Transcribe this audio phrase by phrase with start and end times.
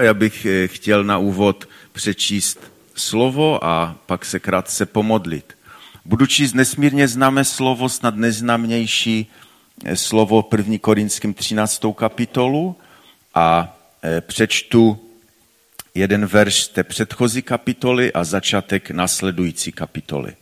[0.00, 5.56] Já bych eh, chtěl na úvod přečíst slovo a pak se krátce pomodlit.
[6.04, 9.26] Budu číst nesmírně známé slovo, snad neznámější
[9.84, 10.78] eh, slovo 1.
[10.80, 11.82] Korinským 13.
[11.94, 12.76] kapitolu
[13.34, 15.10] a eh, přečtu
[15.94, 20.36] jeden verš té předchozí kapitoly a začátek následující kapitoly.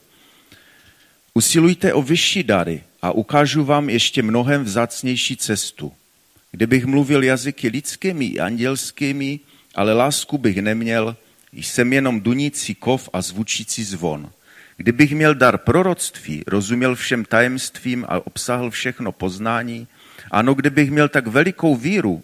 [1.35, 5.93] Usilujte o vyšší dary a ukážu vám ještě mnohem vzácnější cestu.
[6.51, 9.41] Kdybych mluvil jazyky lidskými i andělskými,
[9.79, 11.17] ale lásku bych neměl,
[11.53, 14.31] jsem jenom dunící kov a zvučící zvon.
[14.77, 19.87] Kdybych měl dar proroctví, rozuměl všem tajemstvím a obsahl všechno poznání,
[20.31, 22.23] ano, kdybych měl tak velikou víru,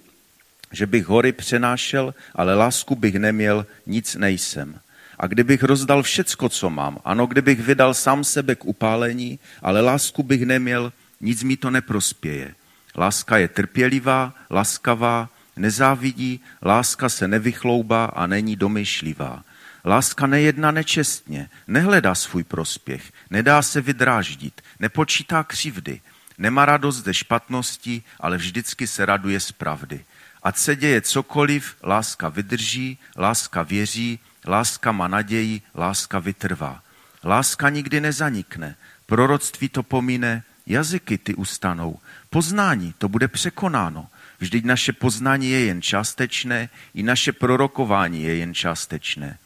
[0.73, 4.79] že bych hory přenášel, ale lásku bych neměl, nic nejsem.
[5.19, 10.23] A kdybych rozdal všecko, co mám, ano, kdybych vydal sám sebe k upálení, ale lásku
[10.23, 12.55] bych neměl, nic mi to neprospěje.
[12.97, 19.45] Láska je trpělivá, laskavá, nezávidí, láska se nevychloubá a není domyšlivá.
[19.85, 26.01] Láska nejedná nečestně, nehledá svůj prospěch, nedá se vydráždit, nepočítá křivdy,
[26.39, 30.05] nemá radost ze špatnosti, ale vždycky se raduje z pravdy.
[30.43, 36.83] Ať se děje cokoliv, láska vydrží, láska věří, láska má naději, láska vytrvá.
[37.25, 38.77] Láska nikdy nezanikne,
[39.07, 41.99] proroctví to pomine, jazyky ty ustanou,
[42.31, 44.09] poznání to bude překonáno.
[44.45, 49.39] Vždyť naše poznání je jen částečné, i naše prorokování je jen částečné.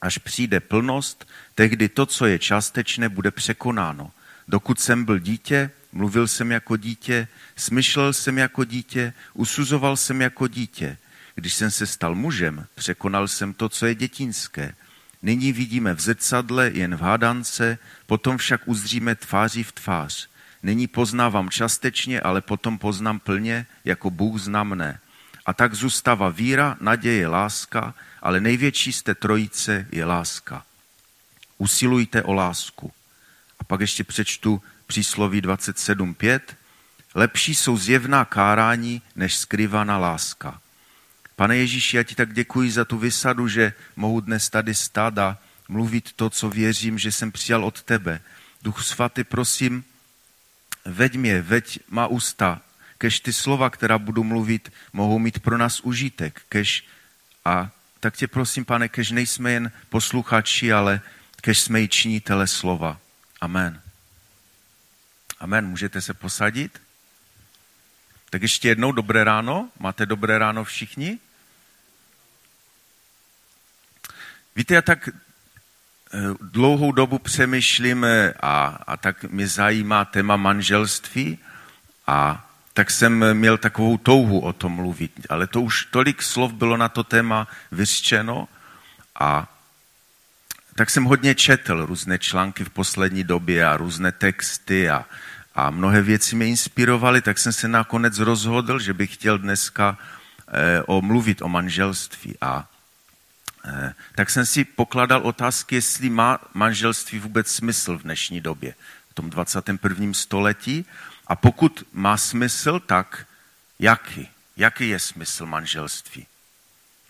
[0.00, 4.10] Až přijde plnost, tehdy to, co je částečné, bude překonáno.
[4.48, 10.48] Dokud jsem byl dítě, mluvil jsem jako dítě, smyšlel jsem jako dítě, usuzoval jsem jako
[10.48, 10.96] dítě.
[11.34, 14.74] Když jsem se stal mužem, překonal jsem to, co je dětinské.
[15.22, 20.28] Nyní vidíme v zrcadle, jen v hádance, potom však uzříme tváří v tvář.
[20.62, 25.00] Nyní poznávám částečně, ale potom poznám plně, jako Bůh zná mne.
[25.46, 30.64] A tak zůstává víra, naděje, láska, ale největší z té trojice je láska.
[31.58, 32.92] Usilujte o lásku.
[33.60, 36.40] A pak ještě přečtu přísloví 27.5.
[37.14, 40.60] Lepší jsou zjevná kárání, než skryvaná láska.
[41.36, 45.38] Pane Ježíši, já ti tak děkuji za tu vysadu, že mohu dnes tady stát a
[45.68, 48.20] mluvit to, co věřím, že jsem přijal od tebe.
[48.62, 49.84] Duch svatý, prosím,
[50.88, 52.60] veď mě, veď má ústa,
[52.98, 56.84] kež ty slova, která budu mluvit, mohou mít pro nás užitek, kež
[57.44, 61.00] a tak tě prosím, pane, kež nejsme jen posluchači, ale
[61.40, 63.00] kež jsme i činitele slova.
[63.40, 63.82] Amen.
[65.40, 65.66] Amen.
[65.66, 66.80] Můžete se posadit?
[68.30, 69.70] Tak ještě jednou dobré ráno.
[69.78, 71.18] Máte dobré ráno všichni?
[74.56, 75.08] Víte, já tak
[76.40, 78.06] dlouhou dobu přemýšlím
[78.40, 81.38] a, a tak mě zajímá téma manželství
[82.06, 86.76] a tak jsem měl takovou touhu o tom mluvit, ale to už tolik slov bylo
[86.76, 88.48] na to téma vyřčeno
[89.20, 89.54] a
[90.74, 95.04] tak jsem hodně četl různé články v poslední době a různé texty a,
[95.54, 99.98] a mnohé věci mě inspirovaly, tak jsem se nakonec rozhodl, že bych chtěl dneska
[100.48, 102.77] eh, o, mluvit o manželství a Eh,
[104.14, 108.74] tak jsem si pokladal otázky, jestli má manželství vůbec smysl v dnešní době,
[109.10, 110.12] v tom 21.
[110.12, 110.86] století.
[111.26, 113.26] A pokud má smysl, tak
[113.78, 114.28] jaký?
[114.56, 116.26] Jaký je smysl manželství?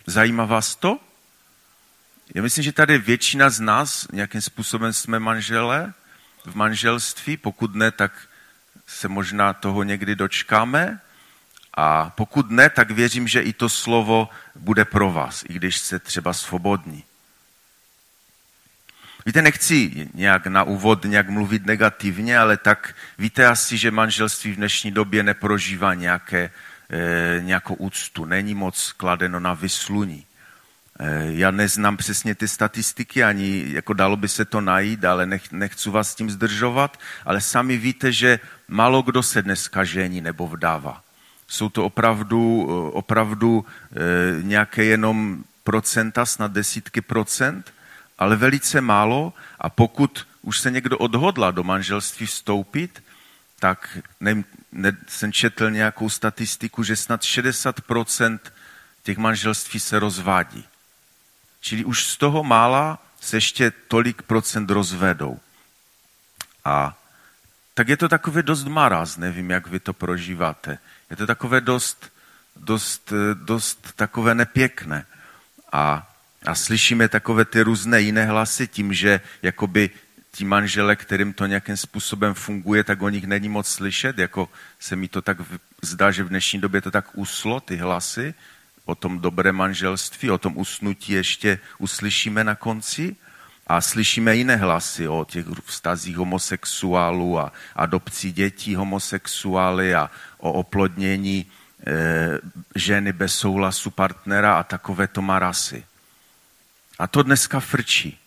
[0.07, 1.01] Zajímá vás to?
[2.35, 5.93] Já myslím, že tady většina z nás nějakým způsobem jsme manželé
[6.45, 7.37] v manželství.
[7.37, 8.13] Pokud ne, tak
[8.87, 11.01] se možná toho někdy dočkáme.
[11.81, 15.99] A pokud ne, tak věřím, že i to slovo bude pro vás, i když jste
[15.99, 17.05] třeba svobodní.
[19.27, 24.57] Víte, nechci nějak na úvod nějak mluvit negativně, ale tak víte asi, že manželství v
[24.57, 26.51] dnešní době neprožívá nějaké,
[26.91, 30.27] e, nějakou úctu, není moc kladeno na vysluní.
[30.99, 35.53] E, já neznám přesně ty statistiky, ani jako dalo by se to najít, ale nech,
[35.53, 40.49] nechci vás s tím zdržovat, ale sami víte, že málo kdo se dneska žení nebo
[40.49, 41.08] vdává
[41.49, 47.75] jsou to opravdu, opravdu e, nějaké jenom procenta, snad desítky procent,
[48.19, 53.03] ale velice málo a pokud už se někdo odhodla do manželství vstoupit,
[53.59, 58.39] tak ne, ne, jsem četl nějakou statistiku, že snad 60%
[59.03, 60.65] těch manželství se rozvádí.
[61.61, 65.39] Čili už z toho mála se ještě tolik procent rozvedou.
[66.65, 66.98] A
[67.79, 70.79] tak je to takové dost maraz, nevím, jak vy to prožíváte.
[71.11, 72.13] Je to takové dost,
[72.57, 75.07] dost, dost takové nepěkné.
[75.73, 76.11] A,
[76.47, 79.91] a slyšíme takové ty různé jiné hlasy tím, že jakoby
[80.33, 84.49] ti manžele, kterým to nějakým způsobem funguje, tak o nich není moc slyšet, jako
[84.81, 85.39] se mi to tak
[85.83, 88.35] zdá, že v dnešní době to tak uslo, ty hlasy,
[88.85, 93.17] o tom dobré manželství, o tom usnutí ještě uslyšíme na konci.
[93.69, 101.47] A slyšíme jiné hlasy o těch vztazích homosexuálů a adopcí dětí homosexuály a o oplodnění
[101.87, 102.39] e,
[102.75, 105.85] ženy bez souhlasu partnera a takovéto marasy.
[106.99, 108.19] A to dneska frčí.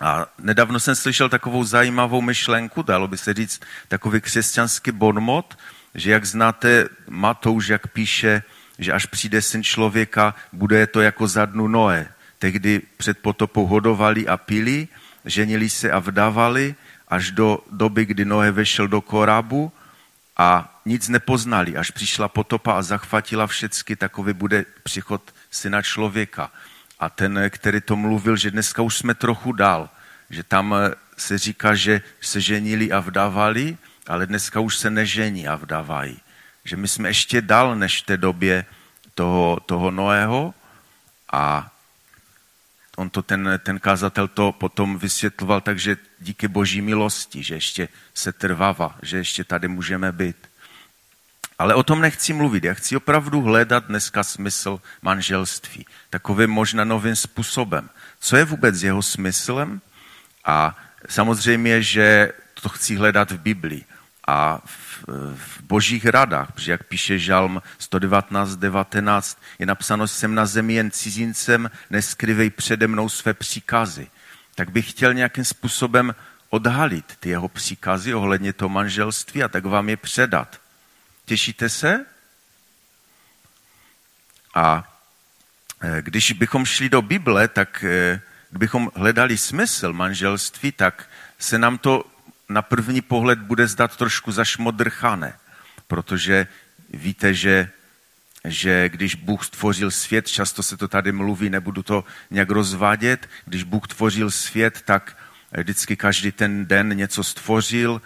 [0.00, 5.58] A nedávno jsem slyšel takovou zajímavou myšlenku, dalo by se říct takový křesťanský bonmot,
[5.94, 8.42] že jak znáte Matouš, jak píše,
[8.78, 12.08] že až přijde syn člověka, bude to jako za dnu Noé.
[12.40, 14.88] Tehdy před potopou hodovali a pili,
[15.24, 16.74] ženili se a vdávali
[17.08, 19.72] až do doby, kdy Noé vešel do korábu
[20.36, 26.50] a nic nepoznali, až přišla potopa a zachvatila všecky, takový bude přichod syna člověka.
[27.00, 29.88] A ten, který to mluvil, že dneska už jsme trochu dál,
[30.30, 30.74] že tam
[31.16, 33.76] se říká, že se ženili a vdávali,
[34.06, 36.20] ale dneska už se nežení a vdávají.
[36.64, 38.64] Že my jsme ještě dál než v té době
[39.14, 40.54] toho, toho Noého
[41.32, 41.69] a
[43.00, 48.32] on to ten, ten kázatel to potom vysvětloval, takže díky boží milosti, že ještě se
[48.32, 50.36] trvává, že ještě tady můžeme být.
[51.58, 52.64] Ale o tom nechci mluvit.
[52.64, 55.86] Já chci opravdu hledat dneska smysl manželství.
[56.10, 57.88] Takovým možná novým způsobem.
[58.20, 59.80] Co je vůbec jeho smyslem?
[60.44, 60.76] A
[61.08, 62.32] samozřejmě, že
[62.62, 63.84] to chci hledat v Biblii
[64.26, 70.46] a v, v božích radách, protože jak píše Žalm 119, 19, je napsáno, jsem na
[70.46, 74.06] zemi jen cizincem, neskryvej přede mnou své příkazy.
[74.54, 76.14] Tak bych chtěl nějakým způsobem
[76.50, 80.60] odhalit ty jeho příkazy ohledně toho manželství a tak vám je předat.
[81.24, 82.04] Těšíte se?
[84.54, 84.96] A
[85.80, 88.20] e, když bychom šli do Bible, tak e,
[88.50, 91.08] kdybychom hledali smysl manželství, tak
[91.38, 92.04] se nám to
[92.50, 95.32] na první pohled bude zdat trošku zašmodrchané,
[95.86, 96.46] protože
[96.90, 97.70] víte, že,
[98.44, 103.62] že když Bůh stvořil svět, často se to tady mluví, nebudu to nějak rozvádět, když
[103.62, 105.16] Bůh tvořil svět, tak
[105.52, 108.02] vždycky každý ten den něco stvořil,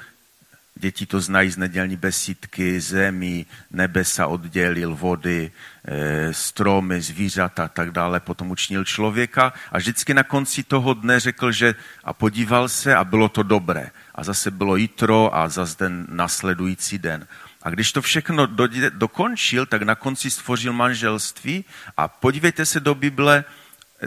[0.78, 5.52] Děti to znají z nedělní besídky, zemi, nebesa oddělil, vody,
[5.84, 8.20] e, stromy, zvířata a tak dále.
[8.20, 11.74] Potom učinil člověka a vždycky na konci toho dne řekl, že
[12.04, 13.90] a podíval se a bylo to dobré.
[14.14, 17.26] A zase bylo jitro a zase den nasledující den.
[17.62, 21.64] A když to všechno do, dokončil, tak na konci stvořil manželství
[21.96, 23.44] a podívejte se do Bible,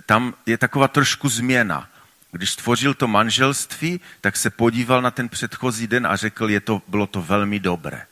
[0.05, 1.89] tam je taková trošku změna
[2.37, 6.81] když stvořil to manželství, tak se podíval na ten předchozí den a řekl, je to,
[6.87, 8.05] bylo to velmi dobré.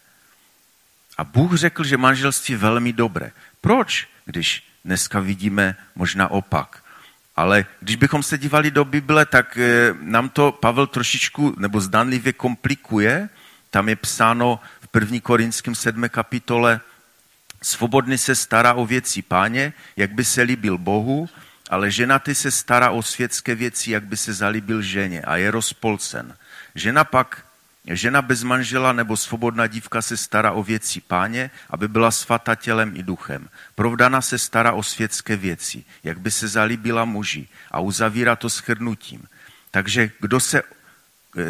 [1.17, 3.31] A Bůh řekl, že manželství je velmi dobré.
[3.61, 4.07] Proč?
[4.25, 6.83] Když dneska vidíme možná opak.
[7.35, 12.33] Ale když bychom se dívali do Bible, tak eh, nám to Pavel trošičku nebo zdánlivě
[12.33, 13.29] komplikuje.
[13.69, 15.19] Tam je psáno v 1.
[15.19, 16.09] Korinském 7.
[16.09, 16.79] kapitole,
[17.61, 21.29] svobodný se stará o věci páně, jak by se líbil Bohu,
[21.69, 26.37] ale ženatý se stará o světské věci, jak by se zalíbil ženě a je rozpolcen.
[26.75, 27.45] Žena pak,
[27.87, 32.91] žena bez manžela nebo svobodná dívka se stará o věci páně, aby byla svata tělem
[32.95, 33.49] i duchem.
[33.75, 39.23] Provdana se stará o světské věci, jak by se zalíbila muži a uzavírá to schrnutím.
[39.71, 40.63] Takže kdo se,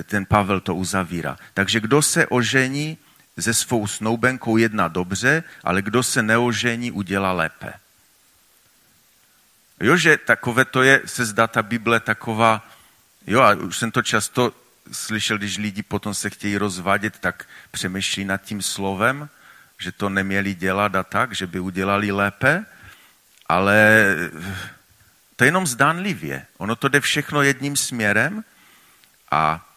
[0.04, 2.98] ten Pavel to uzavírá, takže kdo se ožení
[3.40, 7.74] se svou snoubenkou jedná dobře, ale kdo se neožení, udělá lépe.
[9.80, 12.68] Jo, že takové to je, se zdá ta Bible taková,
[13.28, 14.54] jo, a už jsem to často
[14.92, 19.30] slyšel, když lidi potom se chtějí rozvádět, tak přemýšlí nad tím slovem,
[19.80, 22.66] že to neměli dělat a tak, že by udělali lépe,
[23.46, 24.06] ale
[25.36, 26.46] to je jenom zdánlivě.
[26.58, 28.44] Ono to jde všechno jedním směrem
[29.32, 29.70] a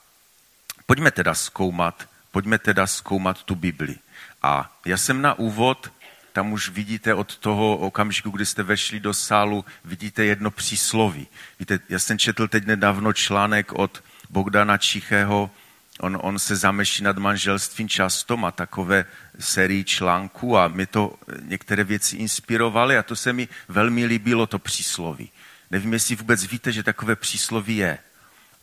[0.87, 3.97] pojďme teda zkoumat, pojďme teda zkoumat tu Bibli.
[4.43, 5.93] A já jsem na úvod
[6.33, 11.27] tam už vidíte od toho okamžiku, kdy jste vešli do sálu, vidíte jedno přísloví.
[11.59, 15.51] Víte, já jsem četl teď nedávno článek od Bogdana Čichého,
[16.01, 19.05] on, on se zameší nad manželstvím často, má takové
[19.39, 24.59] sérii článků a mi to některé věci inspirovaly a to se mi velmi líbilo, to
[24.59, 25.31] přísloví.
[25.71, 27.99] Nevím, jestli vůbec víte, že takové přísloví je.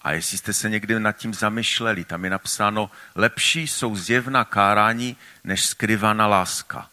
[0.01, 5.17] A jestli jste se někdy nad tím zamýšleli, tam je napsáno, lepší jsou zjevná kárání,
[5.43, 6.89] než skryvaná láska.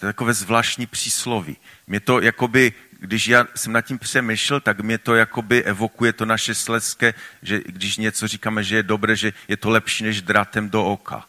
[0.00, 1.56] To je takové zvláštní přísloví.
[1.86, 6.24] Mě to jakoby, když já jsem nad tím přemýšlel, tak mě to jakoby evokuje to
[6.24, 10.70] naše sleské, že když něco říkáme, že je dobré, že je to lepší než drátem
[10.70, 11.26] do oka.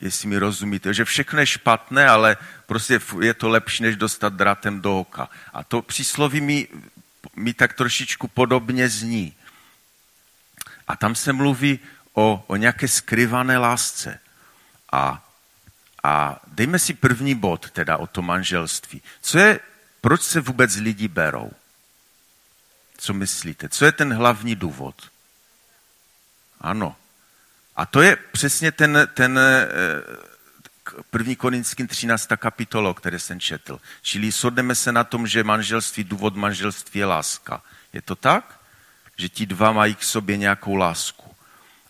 [0.00, 2.36] Jestli mi rozumíte, že všechno je špatné, ale
[2.66, 5.28] prostě je to lepší, než dostat drátem do oka.
[5.52, 6.68] A to přísloví mi,
[7.36, 9.34] mi tak trošičku podobně zní.
[10.88, 11.78] A tam se mluví
[12.12, 14.18] o, o nějaké skryvané lásce.
[14.92, 15.29] A
[16.02, 19.02] A dejme si první bod, teda o to manželství.
[19.22, 19.60] Co je,
[20.00, 21.50] proč se vůbec lidi berou?
[22.96, 23.68] Co myslíte?
[23.68, 25.10] Co je ten hlavní důvod?
[26.60, 26.96] Ano.
[27.76, 29.68] A to je přesně ten, ten eh,
[31.10, 32.28] první Korinským 13.
[32.36, 33.80] kapitolo, které jsem četl.
[34.02, 37.62] Čili shodneme se na tom, že manželství, důvod manželství je láska.
[37.92, 38.60] Je to tak?
[39.16, 41.34] Že ti dva mají k sobě nějakou lásku.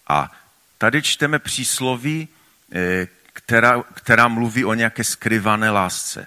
[0.08, 0.32] A
[0.78, 2.28] tady čteme přísloví,
[2.72, 3.06] eh,
[3.50, 6.26] která, která mluví o nějaké skryvané lásce.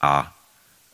[0.00, 0.34] A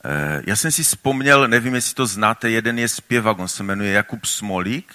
[0.04, 3.92] e, já jsem si vzpomněl, nevím, jestli to znáte, jeden je zpěvák, on se jmenuje
[3.92, 4.94] Jakub Smolík.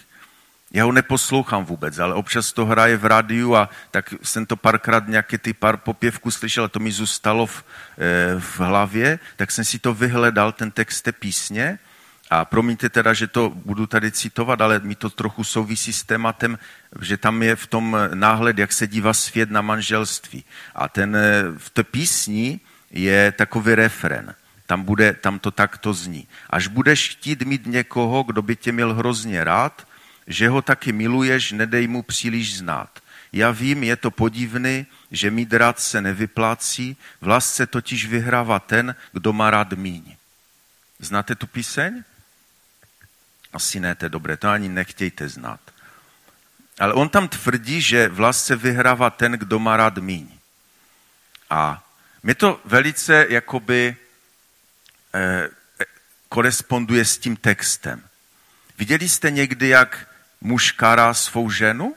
[0.72, 5.08] Já ho neposlouchám vůbec, ale občas to hraje v rádiu a tak jsem to párkrát
[5.08, 7.64] nějaké ty pár popěvků slyšel a to mi zůstalo v,
[7.98, 11.80] e, v hlavě, tak jsem si to vyhledal, ten text té písně
[12.34, 16.58] a promiňte teda, že to budu tady citovat, ale mi to trochu souvisí s tématem,
[17.02, 20.44] že tam je v tom náhled, jak se dívá svět na manželství.
[20.76, 21.18] A ten,
[21.58, 22.60] v té písni
[22.92, 24.34] je takový refren.
[24.66, 26.28] Tam, bude, tam to takto zní.
[26.50, 29.88] Až budeš chtít mít někoho, kdo by tě měl hrozně rád,
[30.28, 32.90] že ho taky miluješ, nedej mu příliš znát.
[33.34, 38.96] Já vím, je to podivný, že mít rád se nevyplácí, v lásce totiž vyhrává ten,
[39.12, 40.16] kdo má rád míň.
[41.00, 42.04] Znáte tu píseň?
[43.54, 45.60] Asi ne, to je dobré, to ani nechtějte znát.
[46.80, 50.30] Ale on tam tvrdí, že vlastně vyhrává ten, kdo má rád míň.
[51.50, 51.84] A
[52.24, 53.96] mě to velice jakoby
[55.14, 55.50] eh,
[56.30, 58.04] koresponduje s tím textem.
[58.78, 60.08] Viděli jste někdy, jak
[60.42, 61.96] muž kará svou ženu?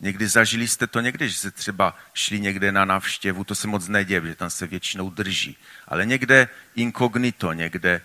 [0.00, 3.88] Někdy zažili jste to někdy, že se třeba šli někde na návštěvu, to se moc
[3.88, 5.56] neděje, že tam se většinou drží.
[5.88, 8.00] Ale někde inkognito, někde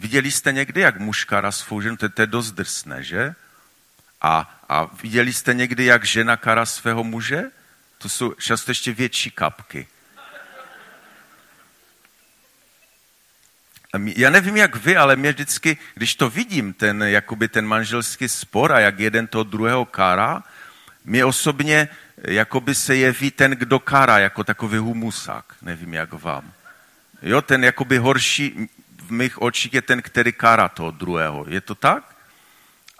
[0.00, 1.96] Viděli jste někdy, jak muž kara svou ženu?
[1.96, 3.34] To, to je dost drsné, že?
[4.20, 7.42] A, a viděli jste někdy, jak žena kara svého muže?
[7.98, 9.88] To jsou často ještě větší kapky.
[14.16, 18.72] Já nevím, jak vy, ale mě vždycky, když to vidím, ten, jakoby ten manželský spor
[18.72, 20.42] a jak jeden toho druhého kára,
[21.04, 21.88] mě osobně
[22.24, 25.44] jakoby se jeví ten, kdo kára, jako takový humusák.
[25.62, 26.52] Nevím, jak vám.
[27.22, 28.68] Jo, ten jakoby horší,
[29.08, 31.44] v mých očích je ten, který kára toho druhého.
[31.48, 32.16] Je to tak?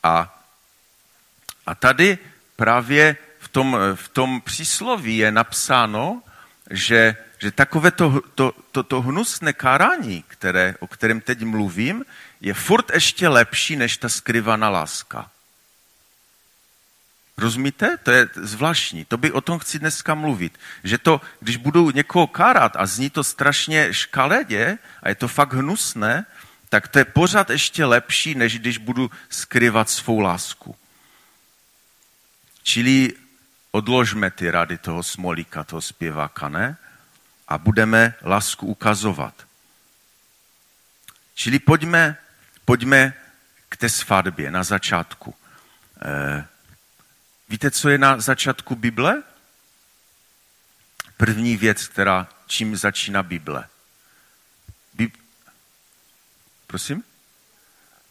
[0.02, 0.40] A,
[1.66, 2.18] a tady
[2.56, 6.22] právě v tom, v tom přísloví je napsáno,
[6.70, 12.04] že, že takové to, to, to, to hnusné kárání, které, o kterém teď mluvím,
[12.40, 15.30] je furt ještě lepší než ta skryvaná láska.
[17.38, 17.96] Rozumíte?
[18.02, 19.04] To je zvláštní.
[19.04, 20.58] To by o tom chci dneska mluvit.
[20.84, 25.52] Že to, když budu někoho kárat a zní to strašně škaledě a je to fakt
[25.52, 26.26] hnusné,
[26.68, 30.76] tak to je pořád ještě lepší, než když budu skryvat svou lásku.
[32.62, 33.12] Čili
[33.70, 36.76] odložme ty rady toho smolíka, toho zpěváka, ne?
[37.48, 39.34] A budeme lásku ukazovat.
[41.34, 42.16] Čili pojďme,
[42.64, 43.14] pojďme
[43.68, 45.34] k té svatbě na začátku.
[46.02, 46.44] Eh,
[47.48, 49.22] Víte, co je na začátku Bible?
[51.16, 53.68] První věc, která, čím začíná Bible.
[54.94, 55.16] Bib...
[56.66, 57.04] Prosím?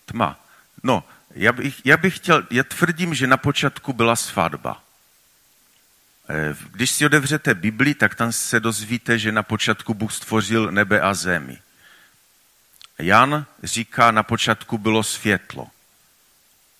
[0.05, 0.39] Tma.
[0.83, 1.03] No,
[1.35, 4.83] já bych, já bych chtěl, já tvrdím, že na počátku byla svatba.
[6.29, 11.01] Eh, když si otevřete Bibli, tak tam se dozvíte, že na počátku Bůh stvořil nebe
[11.01, 11.61] a zemi.
[12.99, 15.67] Jan říká, na počátku bylo světlo.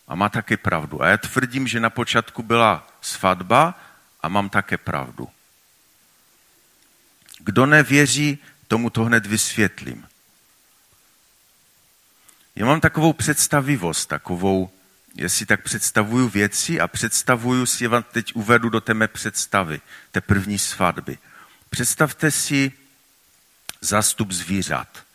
[0.07, 1.01] A má také pravdu.
[1.01, 3.79] A já tvrdím, že na počátku byla svatba
[4.21, 5.29] a mám také pravdu.
[7.39, 10.07] Kdo nevěří, tomu to hned vysvětlím.
[12.55, 14.69] Já mám takovou představivost, takovou,
[15.15, 19.81] jestli tak představuju věci a představuju si, já vám teď uvedu do té mé představy,
[20.11, 21.17] té první svatby.
[21.69, 22.71] Představte si
[23.81, 25.05] zástup zvířat.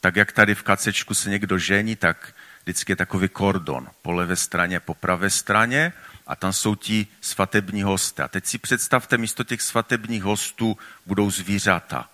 [0.00, 4.36] Tak jak tady v kacečku se někdo žení, tak vždycky je takový kordon po levé
[4.36, 5.92] straně, po pravé straně
[6.26, 8.22] a tam jsou ti svatební hosté.
[8.22, 12.08] A teď si představte, místo těch svatebních hostů budou zvířata.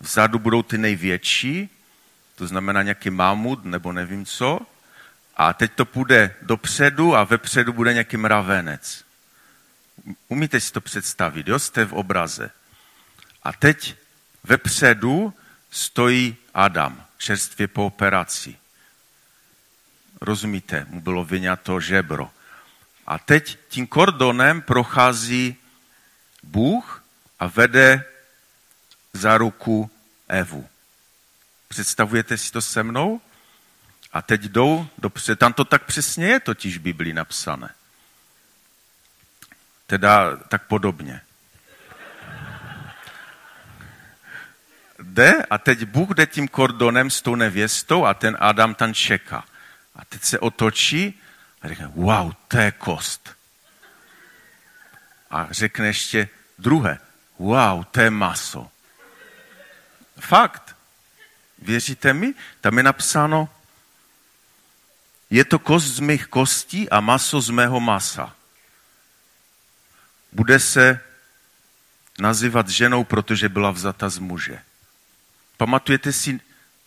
[0.00, 1.70] Vzadu budou ty největší,
[2.34, 4.60] to znamená nějaký mamut nebo nevím co,
[5.36, 9.04] a teď to půjde dopředu a vepředu bude nějaký mravenec.
[10.28, 11.58] Umíte si to představit, jo?
[11.58, 12.50] Jste v obraze.
[13.42, 13.94] A teď
[14.44, 15.34] vepředu
[15.70, 18.56] stojí Adam, čerstvě po operaci.
[20.20, 22.30] Rozumíte, mu bylo vyňato žebro.
[23.06, 25.56] A teď tím kordonem prochází
[26.42, 27.04] Bůh
[27.38, 28.04] a vede
[29.12, 29.90] za ruku
[30.28, 30.68] Evu.
[31.68, 33.20] Představujete si to se mnou?
[34.12, 35.38] A teď jdou dopřed.
[35.38, 37.74] Tam to tak přesně je totiž v Biblii napsané.
[39.86, 41.20] Teda tak podobně.
[45.02, 49.44] jde a teď Bůh jde tím kordonem s tou nevěstou a ten Adam tam čeká.
[49.94, 51.20] A teď se otočí
[51.62, 53.36] a řekne, wow, to je kost.
[55.30, 56.28] A řekne ještě
[56.58, 56.98] druhé,
[57.38, 58.70] wow, to je maso.
[60.20, 60.76] Fakt.
[61.58, 62.34] Věříte mi?
[62.60, 63.48] Tam je napsáno,
[65.30, 68.36] je to kost z mých kostí a maso z mého masa.
[70.32, 71.00] Bude se
[72.18, 74.62] nazývat ženou, protože byla vzata z muže.
[75.56, 76.40] Pamatujete si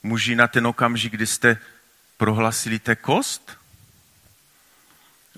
[0.04, 1.58] muži na ten okamžik, kdy jste
[2.24, 3.58] prohlasili té kost?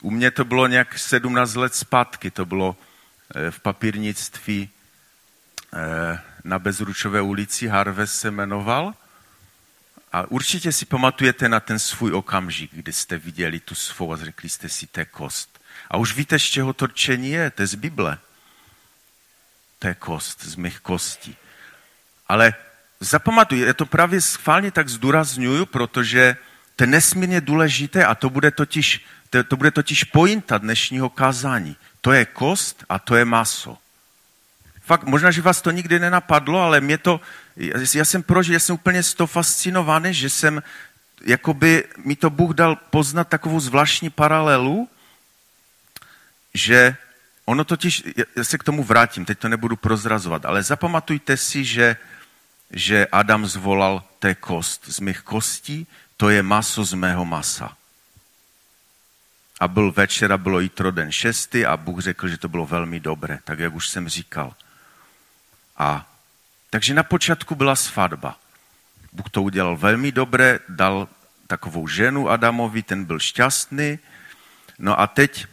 [0.01, 2.77] U mě to bylo nějak 17 let zpátky, to bylo
[3.35, 4.69] eh, v papírnictví
[5.73, 8.93] eh, na Bezručové ulici, Harvest se jmenoval.
[10.13, 14.49] A určitě si pamatujete na ten svůj okamžik, kdy jste viděli tu svou a řekli
[14.49, 15.61] jste si, to kost.
[15.89, 18.17] A už víte, z čeho to je, to je z Bible.
[19.79, 21.35] To je kost, z mých kostí.
[22.27, 22.53] Ale
[22.99, 26.37] zapamatuj, já to právě schválně tak zdůraznuju, protože
[26.75, 31.75] to je nesmírně důležité a to bude totiž, to, to bude totiž pointa dnešního kázání.
[32.01, 33.77] To je kost a to je maso.
[34.81, 37.21] Fakt, možná, že vás to nikdy nenapadlo, ale mě to,
[37.95, 40.63] já jsem prožil, já jsem úplně z toho fascinovaný, že jsem,
[41.25, 44.89] jakoby mi to Bůh dal poznat takovou zvláštní paralelu,
[46.53, 46.95] že
[47.45, 48.03] ono totiž,
[48.35, 51.97] já se k tomu vrátím, teď to nebudu prozrazovat, ale zapamatujte si, že,
[52.71, 57.77] že Adam zvolal té kost z mých kostí, to je maso z mého masa.
[59.59, 62.99] A byl večer a bylo jítro den šestý a Bůh řekl, že to bylo velmi
[62.99, 64.53] dobré, tak jak už jsem říkal.
[65.77, 66.09] A
[66.69, 68.39] takže na počátku byla svatba.
[69.13, 71.07] Bůh to udělal velmi dobře, dal
[71.47, 73.99] takovou ženu Adamovi, ten byl šťastný.
[74.79, 75.45] No a teď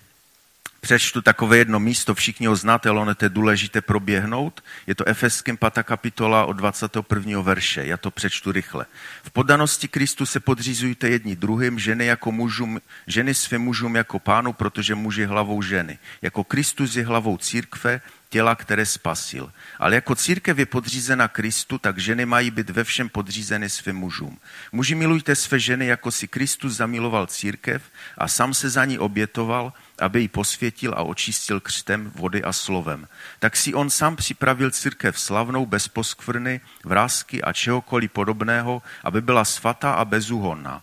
[0.82, 4.64] přečtu takové jedno místo, všichni ho znáte, ale ono to je důležité proběhnout.
[4.86, 5.72] Je to Efeským 5.
[5.82, 7.40] kapitola od 21.
[7.40, 7.86] verše.
[7.86, 8.86] Já to přečtu rychle.
[9.22, 14.52] V podanosti Kristu se podřizujte jedni druhým, ženy, jako mužům, ženy svým mužům jako pánu,
[14.52, 15.98] protože muž je hlavou ženy.
[16.22, 18.00] Jako Kristus je hlavou církve,
[18.32, 19.52] těla, které spasil.
[19.78, 24.38] Ale jako církev je podřízena Kristu, tak ženy mají být ve všem podřízeny svým mužům.
[24.72, 27.82] Muži milujte své ženy, jako si Kristus zamiloval církev
[28.18, 33.08] a sám se za ní obětoval, aby ji posvětil a očistil křtem, vody a slovem.
[33.38, 39.44] Tak si on sám připravil církev slavnou, bez poskvrny, vrázky a čehokoliv podobného, aby byla
[39.44, 40.82] svatá a bezúhonná.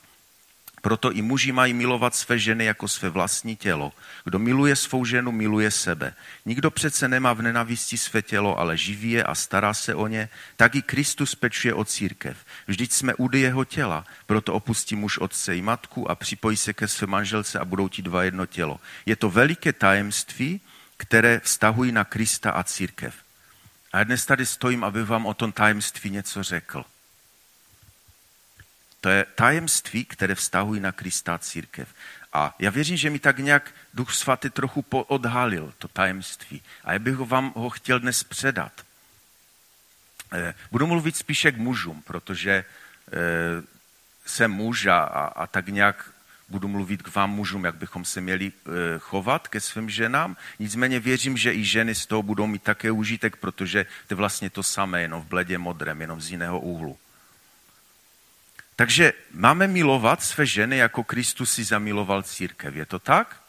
[0.82, 3.94] Proto i muži mají milovat své ženy jako své vlastní tělo.
[4.24, 6.14] Kdo miluje svou ženu, miluje sebe.
[6.46, 10.30] Nikdo přece nemá v nenavisti své tělo, ale živí je a stará se o ně.
[10.56, 12.38] Tak i Kristus pečuje o církev.
[12.68, 16.88] Vždyť jsme údy jeho těla, proto opustí muž otce i matku a připojí se ke
[16.88, 18.80] své manželce a budou ti dva jedno tělo.
[19.06, 20.62] Je to veliké tajemství,
[20.98, 23.16] které vztahují na Krista a církev.
[23.94, 26.86] A dnes tady stojím, aby vám o tom tajemství něco řekl.
[29.02, 31.88] To je tajemství, které vztahují na Krista církev.
[32.34, 36.62] A já věřím, že mi tak nějak Duch Svatý trochu odhalil to tajemství.
[36.84, 38.72] A já bych vám ho chtěl dnes předat.
[40.32, 43.64] Eh, budu mluvit spíše k mužům, protože eh,
[44.26, 46.12] jsem muž a, a, tak nějak
[46.50, 50.38] budu mluvit k vám mužům, jak bychom se měli eh, chovat ke svým ženám.
[50.60, 54.50] Nicméně věřím, že i ženy z toho budou mít také užitek, protože to je vlastně
[54.50, 56.98] to samé, jenom v bledě modrém, jenom z jiného úhlu.
[58.80, 62.76] Takže máme milovat své ženy, jako Kristus si zamiloval církev.
[62.76, 63.42] Je to tak?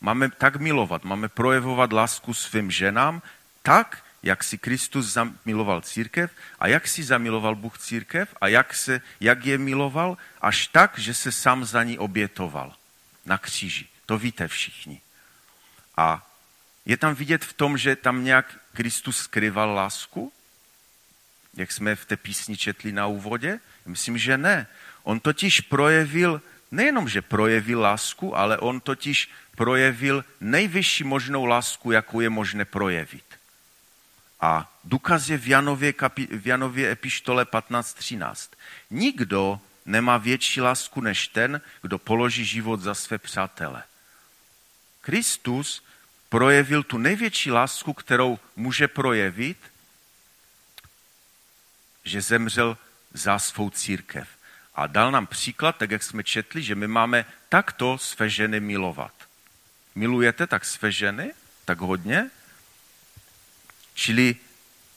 [0.00, 3.22] Máme tak milovat, máme projevovat lásku svým ženám
[3.62, 9.00] tak, jak si Kristus zamiloval církev a jak si zamiloval Bůh církev a jak, se,
[9.20, 12.76] jak je miloval, až tak, že se sám za ní obětoval
[13.26, 13.88] na kříži.
[14.06, 15.00] To víte všichni.
[15.96, 16.26] A
[16.84, 20.32] je tam vidět v tom, že tam nějak Kristus skryval lásku,
[21.54, 24.66] jak jsme v té písni četli na úvodě, Myslím, že ne.
[25.02, 32.20] On totiž projevil, nejenom, že projevil lásku, ale on totiž projevil nejvyšší možnou lásku, jakou
[32.20, 33.24] je možné projevit.
[34.40, 38.48] A důkaz je v Janově, kapi, v Janově epištole 15.13.
[38.90, 43.82] Nikdo nemá větší lásku než ten, kdo položí život za své přátele.
[45.00, 45.82] Kristus
[46.28, 49.58] projevil tu největší lásku, kterou může projevit,
[52.04, 52.78] že zemřel
[53.12, 54.28] za svou církev.
[54.74, 59.12] A dal nám příklad, tak jak jsme četli, že my máme takto své ženy milovat.
[59.94, 61.34] Milujete tak své ženy?
[61.64, 62.30] Tak hodně?
[63.94, 64.36] Čili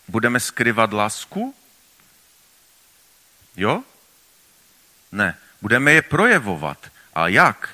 [0.07, 1.55] budeme skryvat lásku?
[3.55, 3.83] Jo?
[5.11, 5.37] Ne.
[5.61, 6.91] Budeme je projevovat.
[7.13, 7.69] A jak?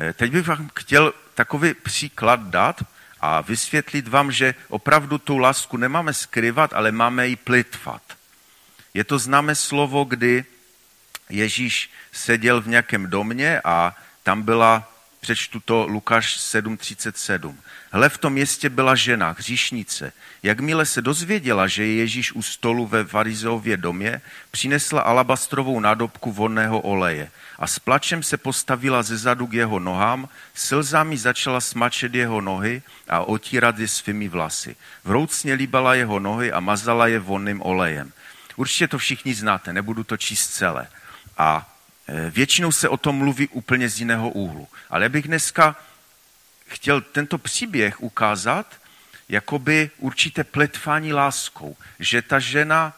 [0.00, 2.82] Eh, teď bych vám chtěl takový příklad dát
[3.20, 8.02] a vysvětlit vám, že opravdu tu lásku nemáme skryvat, ale máme ji plitvat.
[8.94, 10.44] Je to známé slovo, kdy
[11.30, 17.56] Ježíš seděl v nějakém domě a tam byla, přečtu to Lukáš 7.37.
[17.90, 20.12] Hle, v tom městě byla žena, hříšnice.
[20.42, 26.80] Jakmile se dozvěděla, že je Ježíš u stolu ve Farizeově domě, přinesla alabastrovou nádobku vonného
[26.80, 32.40] oleje a s plačem se postavila ze zadu k jeho nohám, slzami začala smačet jeho
[32.40, 34.76] nohy a otírat je svými vlasy.
[35.04, 38.12] Vroucně líbala jeho nohy a mazala je vonným olejem.
[38.56, 40.88] Určitě to všichni znáte, nebudu to číst celé.
[41.38, 41.74] A
[42.08, 44.68] e, většinou se o tom mluví úplně z jiného úhlu.
[44.90, 45.76] Ale já bych dneska
[46.66, 48.66] chtěl tento příběh ukázat,
[49.28, 52.92] jakoby určité pletvání láskou, že ta žena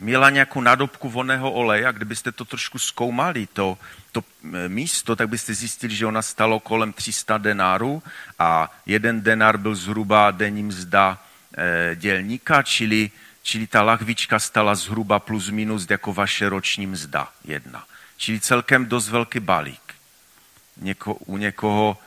[0.00, 3.78] měla nějakou nádobku voného oleje a kdybyste to trošku zkoumali, to,
[4.12, 8.02] to e, místo, tak byste zjistili, že ona stalo kolem 300 denárů
[8.38, 11.18] a jeden denár byl zhruba denní mzda
[11.56, 13.10] e, dělníka, čili,
[13.42, 17.84] čili ta lahvička stala zhruba plus minus jako vaše roční mzda jedna.
[18.16, 19.94] Čili celkem dost velký balík.
[20.76, 21.98] Něko, u někoho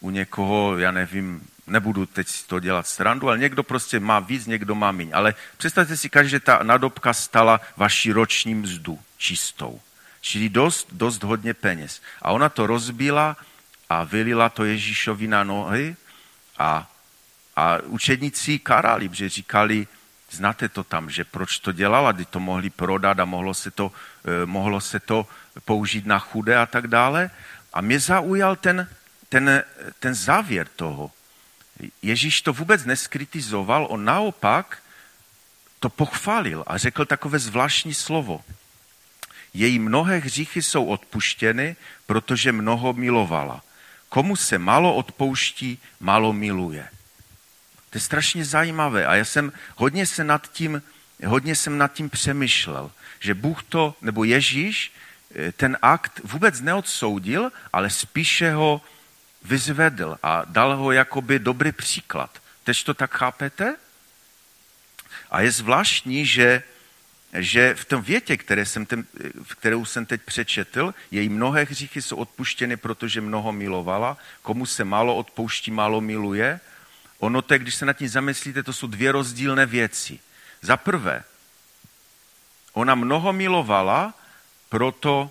[0.00, 4.74] u někoho, já nevím, nebudu teď to dělat srandu, ale někdo prostě má víc, někdo
[4.74, 5.10] má míň.
[5.14, 9.80] Ale představte si, že ta nadobka stala vaši roční mzdu čistou.
[10.20, 12.02] Čili dost, dost hodně peněz.
[12.22, 13.36] A ona to rozbila
[13.88, 15.96] a vylila to Ježíšovi na nohy
[16.58, 16.90] a,
[17.56, 19.86] a učedníci karali, protože říkali,
[20.30, 23.92] znáte to tam, že proč to dělala, kdy to mohli prodat a mohlo se to,
[24.24, 25.26] eh, mohlo se to
[25.64, 27.30] použít na chudé a tak dále.
[27.72, 28.88] A mě zaujal ten,
[29.28, 29.62] ten,
[29.98, 31.10] ten závěr toho.
[32.02, 34.82] Ježíš to vůbec neskritizoval, on naopak
[35.80, 38.44] to pochválil a řekl takové zvláštní slovo.
[39.54, 43.62] Její mnohé hříchy jsou odpuštěny, protože mnoho milovala.
[44.08, 46.88] Komu se malo odpouští, malo miluje.
[47.90, 50.82] To je strašně zajímavé a já jsem hodně se nad tím,
[51.26, 54.92] hodně jsem nad tím přemýšlel, že Bůh to, nebo Ježíš,
[55.34, 58.80] eh, ten akt vůbec neodsoudil, ale spíše ho
[59.42, 62.42] vyzvedl a dal ho jakoby dobrý příklad.
[62.64, 63.76] Teď to tak chápete?
[65.30, 66.62] A je zvláštní, že,
[67.32, 69.04] že v tom větě, které jsem ten,
[69.58, 74.16] kterou jsem teď přečetl, její mnohé hříchy jsou odpuštěny, protože mnoho milovala.
[74.42, 76.60] Komu se málo odpouští, málo miluje.
[77.20, 80.18] Ono to, když se nad tím zamyslíte, to jsou dvě rozdílné věci.
[80.62, 81.24] Za prvé,
[82.72, 84.14] ona mnoho milovala,
[84.68, 85.30] proto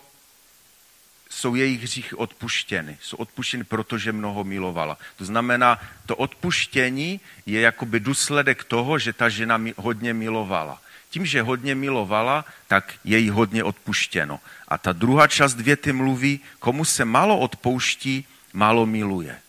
[1.29, 2.97] jsou jejich hříchy odpuštěny.
[3.01, 4.97] Jsou odpuštěny, protože mnoho milovala.
[5.17, 10.81] To znamená, to odpuštění je jakoby důsledek toho, že ta žena hodně milovala.
[11.09, 14.39] Tím, že hodně milovala, tak je jí hodně odpuštěno.
[14.67, 19.41] A ta druhá část věty mluví, komu se málo odpouští, málo miluje.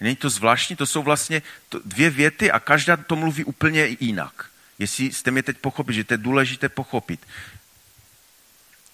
[0.00, 0.76] Není to zvláštní?
[0.76, 1.42] To jsou vlastně
[1.84, 4.50] dvě věty a každá to mluví úplně jinak.
[4.78, 7.20] Jestli jste mě teď pochopili, že to je důležité pochopit.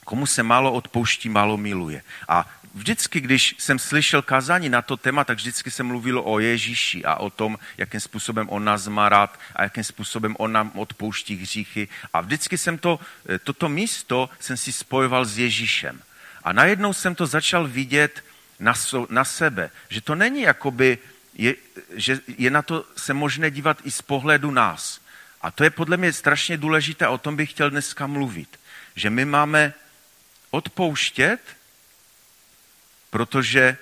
[0.04, 2.02] Komu se málo odpouští, málo miluje.
[2.28, 7.04] A vždycky, když jsem slyšel kázání na to téma, tak vždycky se mluvilo o Ježíši
[7.04, 11.36] a o tom, jakým způsobem on nás má rád a jakým způsobem on nám odpouští
[11.36, 11.88] hříchy.
[12.12, 16.02] A vždycky jsem to, eh, toto místo jsem si spojoval s Ježíšem.
[16.44, 18.24] A najednou jsem to začal vidět
[18.60, 20.98] na, so, na sebe, že to není jakoby,
[21.34, 21.54] je,
[21.94, 25.00] že je na to se možné dívat i z pohledu nás.
[25.42, 28.60] A to je podle mě strašně důležité, o tom bych chtěl dneska mluvit.
[28.96, 29.74] Že my máme
[30.50, 31.40] odpouštět,
[33.10, 33.76] protože,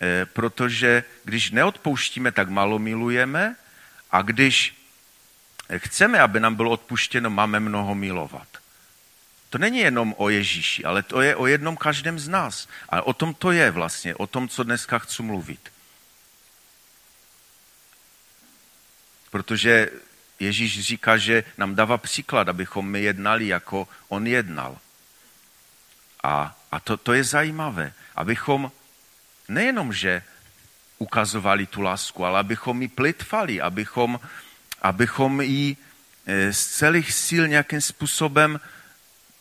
[0.00, 3.56] eh, protože když neodpouštíme, tak malo milujeme
[4.10, 4.74] a když
[5.76, 8.51] chceme, aby nám bylo odpuštěno, máme mnoho milovat.
[9.52, 12.68] To není jenom o Ježíši, ale to je o jednom každém z nás.
[12.88, 15.60] A o tom to je vlastně, o tom, co dneska chci mluvit.
[19.30, 19.90] Protože
[20.40, 24.78] Ježíš říká, že nám dává příklad, abychom my jednali, jako on jednal.
[26.22, 28.72] A, a to, to je zajímavé, abychom
[29.48, 30.22] nejenom, že
[30.98, 34.20] ukazovali tu lásku, ale abychom ji plitvali, abychom,
[34.82, 35.76] abychom ji
[36.26, 38.60] e, z celých sil nějakým způsobem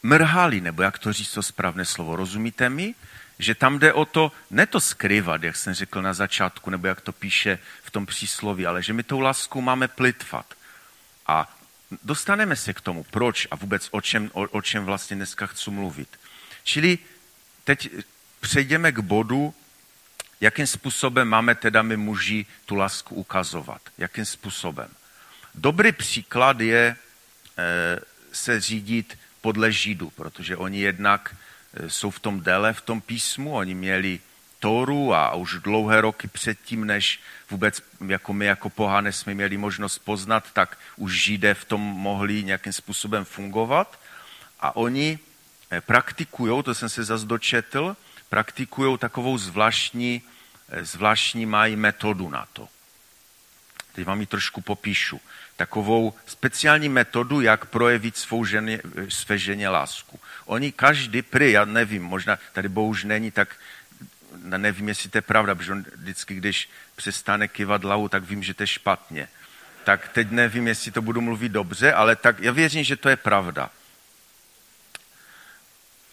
[0.03, 2.95] mrhali, nebo jak to říct to správné slovo, rozumíte mi?
[3.39, 7.01] Že tam jde o to, ne to skryvat, jak jsem řekl na začátku, nebo jak
[7.01, 10.53] to píše v tom přísloví, ale že my tou láskou máme plitvat.
[11.27, 11.57] A
[12.03, 15.71] dostaneme se k tomu, proč a vůbec o čem, o, o čem vlastně dneska chci
[15.71, 16.19] mluvit.
[16.63, 16.99] Čili
[17.63, 17.89] teď
[18.39, 19.53] přejdeme k bodu,
[20.41, 23.81] jakým způsobem máme teda my muži tu lásku ukazovat.
[23.97, 24.89] Jakým způsobem.
[25.55, 26.95] Dobrý příklad je
[27.57, 27.99] e,
[28.31, 31.36] se řídit podle Židů, protože oni jednak
[31.73, 34.19] e, jsou v tom déle v tom písmu, oni měli
[34.62, 39.97] Tóru a už dlouhé roky předtím, než vůbec jako my jako pohané jsme měli možnost
[39.97, 43.99] poznat, tak už Židé v tom mohli nějakým způsobem fungovat.
[44.60, 45.19] A oni
[45.71, 47.97] eh, praktikují, to jsem se zase dočetl,
[48.30, 50.21] praktikují takovou zvláštní,
[50.69, 52.67] eh, zvláštní mají metodu na to.
[53.93, 55.21] Teď vám ji trošku popíšu.
[55.56, 60.19] Takovou speciální metodu, jak projevit svou ženě, své ženě lásku.
[60.45, 63.56] Oni každý prý, já nevím, možná tady Bohuž není, tak
[64.43, 68.54] nevím, jestli to je pravda, protože on vždycky, když přestane kyvat hlavu, tak vím, že
[68.54, 69.27] to je špatně.
[69.84, 73.15] Tak teď nevím, jestli to budu mluvit dobře, ale tak já věřím, že to je
[73.15, 73.69] pravda.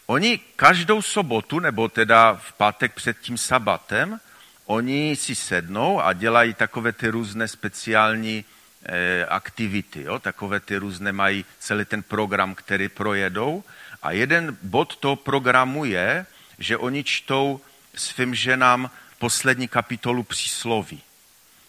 [0.06, 4.20] Oni každou sobotu, nebo teda v pátek před tím sabatem,
[4.68, 8.44] oni si sednou a dělají takové ty různé speciální
[8.82, 10.18] eh, aktivity, jo?
[10.18, 13.64] takové ty různé mají celý ten program, který projedou.
[14.02, 16.26] A jeden bod toho programu je,
[16.58, 17.60] že oni čtou
[17.94, 21.02] svým ženám poslední kapitolu přísloví.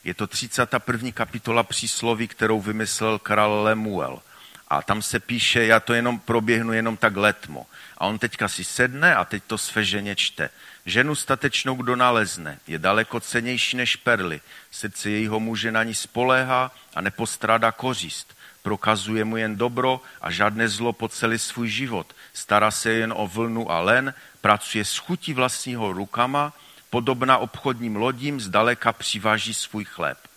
[0.04, 1.12] Je to 31.
[1.12, 4.22] kapitola přísloví, kterou vymyslel král Lemuel.
[4.70, 7.66] A tam se píše, já to jenom proběhnu jenom tak letmo.
[7.98, 10.50] A on teďka si sedne a teď to své ženě čte.
[10.86, 14.42] Ženu statečnou kdo nalezne, je daleko cenější než perly.
[14.72, 18.38] Srdce jejího muže na ní spoléhá a nepostrádá kořist.
[18.62, 22.16] Prokazuje mu jen dobro a žádné zlo po celý svůj život.
[22.34, 26.54] Stará se jen o vlnu a len, pracuje s chutí vlastního rukama,
[26.90, 30.29] podobná obchodním lodím, zdaleka přiváží svůj chléb.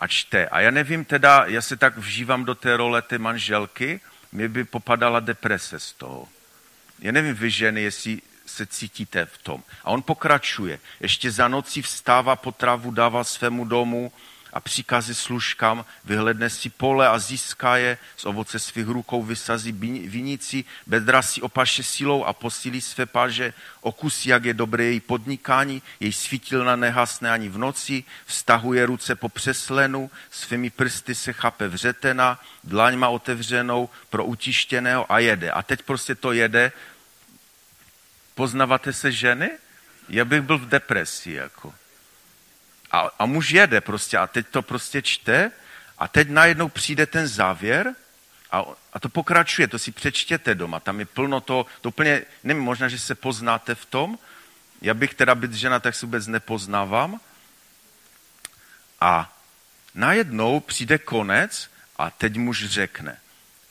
[0.00, 0.48] A čte.
[0.48, 4.00] A já nevím teda, já se tak vžívám do té role té manželky,
[4.32, 6.28] mě by popadala deprese z toho.
[6.98, 9.62] Já nevím vy ženy, jestli se cítíte v tom.
[9.84, 10.78] A on pokračuje.
[11.00, 14.12] Ještě za nocí vstává potravu, dává svému domu,
[14.52, 19.72] a příkazy služkám, vyhledne si pole a získá je, z ovoce svých rukou vysazí
[20.06, 25.82] vinici, bedra si opaše silou a posílí své paže, okusí, jak je dobré její podnikání,
[26.00, 32.40] jej svítilna nehasne ani v noci, vztahuje ruce po přeslenu, svými prsty se chape vřetena,
[32.64, 35.50] dlaň má otevřenou pro utištěného a jede.
[35.50, 36.72] A teď prostě to jede.
[38.34, 39.50] Poznáváte se ženy?
[40.08, 41.74] Já bych byl v depresi, jako.
[42.90, 45.50] A, a muž jede prostě a teď to prostě čte
[45.98, 47.94] a teď najednou přijde ten závěr
[48.50, 52.62] a, a to pokračuje, to si přečtěte doma, tam je plno to, to úplně, nevím,
[52.62, 54.18] možná, že se poznáte v tom,
[54.82, 57.20] já bych teda být žena, tak se vůbec nepoznávám.
[59.00, 59.36] A
[59.94, 63.20] najednou přijde konec a teď muž řekne,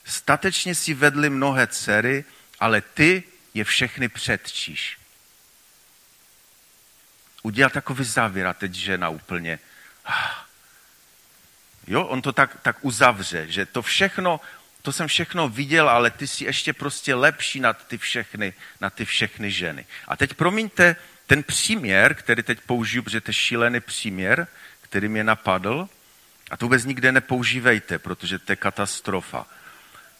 [0.04, 2.24] statečně si vedli mnohé dcery,
[2.60, 3.22] ale ty
[3.54, 5.00] je všechny předčíš
[7.42, 9.58] udělal takový závěr a teď žena úplně,
[11.86, 14.40] jo, on to tak, tak uzavře, že to všechno,
[14.82, 19.04] to jsem všechno viděl, ale ty jsi ještě prostě lepší nad ty všechny, nad ty
[19.04, 19.86] všechny ženy.
[20.08, 24.46] A teď promiňte ten příměr, který teď použiju, protože to je šílený příměr,
[24.80, 25.88] který mě napadl,
[26.50, 29.46] a to vůbec nikde nepoužívejte, protože to je katastrofa.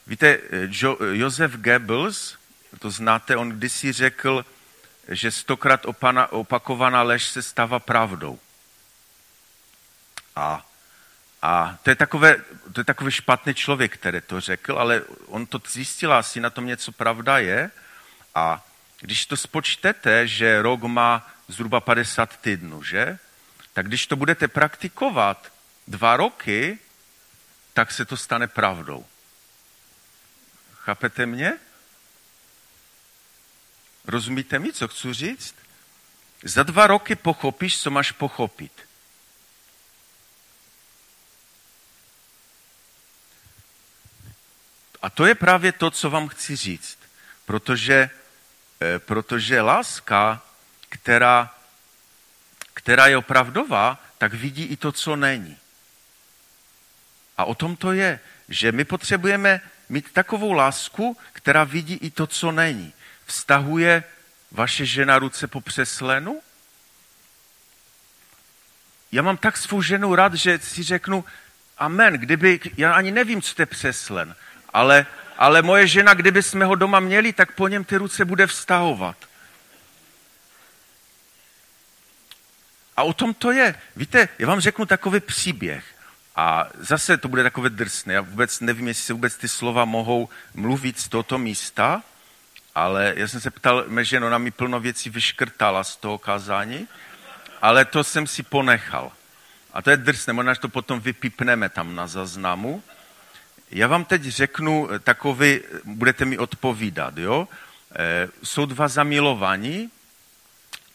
[0.06, 2.36] Víte, jo, Josef Goebbels,
[2.78, 4.44] to znáte, on kdysi řekl,
[5.10, 5.86] že stokrát
[6.30, 8.38] opakovaná lež se stává pravdou.
[10.36, 10.66] A,
[11.42, 12.36] a to, je takové,
[12.72, 16.66] to je takový špatný člověk, který to řekl, ale on to zjistil, asi na tom
[16.66, 17.70] něco pravda je.
[18.34, 18.66] A
[19.00, 23.18] když to spočtete, že rok má zhruba 50 týdnů, že?
[23.72, 25.52] Tak když to budete praktikovat
[25.88, 26.78] dva roky,
[27.72, 29.06] tak se to stane pravdou.
[30.74, 31.58] Chápete mě?
[34.10, 35.54] Rozumíte mi, co chci říct?
[36.42, 38.72] Za dva roky pochopíš, co máš pochopit.
[45.02, 46.98] A to je právě to, co vám chci říct.
[47.46, 48.10] Protože,
[48.80, 50.42] eh, protože láska,
[50.88, 51.54] která,
[52.74, 55.56] která je opravdová, tak vidí i to, co není.
[57.36, 62.26] A o tom to je, že my potřebujeme mít takovou lásku, která vidí i to,
[62.26, 62.92] co není.
[63.30, 64.04] Vztahuje
[64.50, 66.40] vaše žena ruce po přeslenu?
[69.12, 71.24] Já mám tak svou ženu rád, že si řeknu,
[71.78, 74.34] amen, kdyby, já ani nevím, co to je přeslen,
[74.72, 75.06] ale,
[75.38, 79.16] ale moje žena, kdyby jsme ho doma měli, tak po něm ty ruce bude vztahovat.
[82.96, 83.74] A o tom to je.
[83.96, 85.84] Víte, já vám řeknu takový příběh.
[86.36, 88.14] A zase to bude takové drsné.
[88.14, 92.02] Já vůbec nevím, jestli se vůbec ty slova mohou mluvit z tohoto místa,
[92.74, 96.88] ale já jsem se ptal, že ona mi plno věcí vyškrtala z toho kázání,
[97.62, 99.12] ale to jsem si ponechal.
[99.72, 102.82] A to je drsné, možná, to potom vypipneme tam na zaznamu.
[103.70, 107.48] Já vám teď řeknu takový, budete mi odpovídat, jo?
[107.96, 109.90] E, jsou dva zamilovaní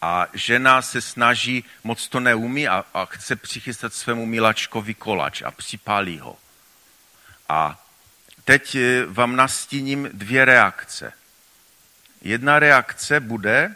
[0.01, 5.51] a žena se snaží, moc to neumí a, a chce přichystat svému miláčkovi kolač a
[5.51, 6.37] připálí ho.
[7.49, 7.85] A
[8.43, 11.13] teď eh, vám nastíním dvě reakce.
[12.25, 13.75] Jedna reakce bude,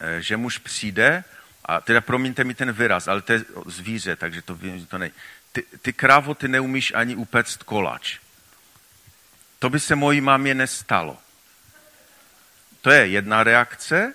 [0.00, 1.24] eh, že muž přijde,
[1.64, 4.98] a teda promiňte mi ten výraz, ale to je zvíře, takže to vím, že to
[4.98, 5.10] nej.
[5.52, 8.18] Ty, ty krávo, ty neumíš ani upect kolač.
[9.58, 11.18] To by se mojí mámě nestalo.
[12.80, 14.14] To je jedna reakce.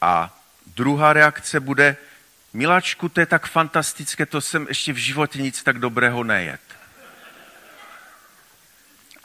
[0.00, 1.96] A druhá reakce bude,
[2.52, 6.60] miláčku, to je tak fantastické, to jsem ještě v životě nic tak dobrého nejet.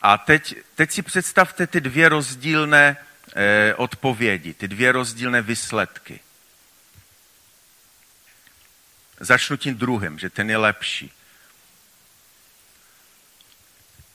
[0.01, 2.97] A teď, teď si představte ty dvě rozdílné
[3.35, 6.19] eh, odpovědi, ty dvě rozdílné výsledky.
[9.19, 11.11] Začnu tím druhým, že ten je lepší.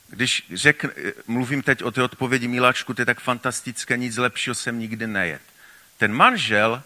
[0.07, 0.85] Když řek,
[1.27, 5.41] mluvím teď o té odpovědi Miláčku, to je tak fantastické, nic lepšího jsem nikdy nejet.
[5.97, 6.83] Ten manžel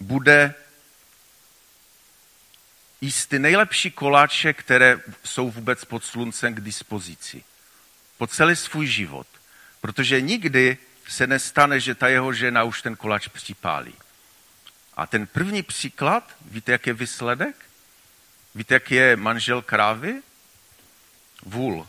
[0.00, 0.54] bude
[3.04, 7.44] jíst ty nejlepší koláče, které jsou vůbec pod sluncem k dispozici.
[8.18, 9.26] Po celý svůj život.
[9.80, 13.94] Protože nikdy se nestane, že ta jeho žena už ten koláč připálí.
[14.96, 17.56] A ten první příklad, víte, jak je výsledek?
[18.54, 20.22] Víte, jak je manžel krávy?
[21.42, 21.88] Vůl.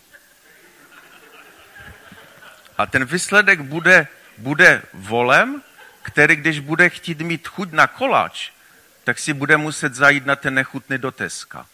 [2.77, 5.63] A ten výsledek bude, bude volem,
[6.01, 8.51] který, když bude chtít mít chuť na koláč,
[9.05, 11.67] tak si bude muset zajít na ten nechutný do Teska.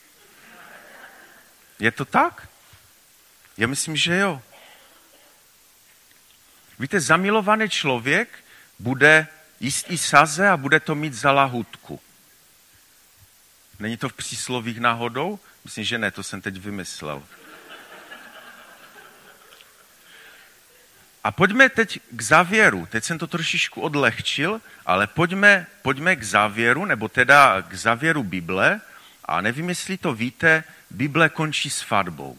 [1.79, 2.47] Je to tak?
[3.57, 4.41] Já myslím, že jo.
[6.79, 8.43] Víte, zamilovaný člověk
[8.79, 9.27] bude
[9.59, 12.01] jíst i saze a bude to mít za lahutku.
[13.79, 15.39] Není to v příslovích náhodou?
[15.63, 17.23] Myslím, že ne, to jsem teď vymyslel.
[21.23, 22.85] A pojďme teď k závěru.
[22.85, 28.81] Teď jsem to trošičku odlehčil, ale pojďme, pojďme k závěru, nebo teda k závěru Bible.
[29.25, 32.37] A nevím, jestli to víte, Bible končí svatbou.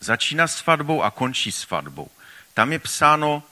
[0.00, 2.10] Začíná svatbou a končí svatbou.
[2.54, 3.42] Tam je psáno,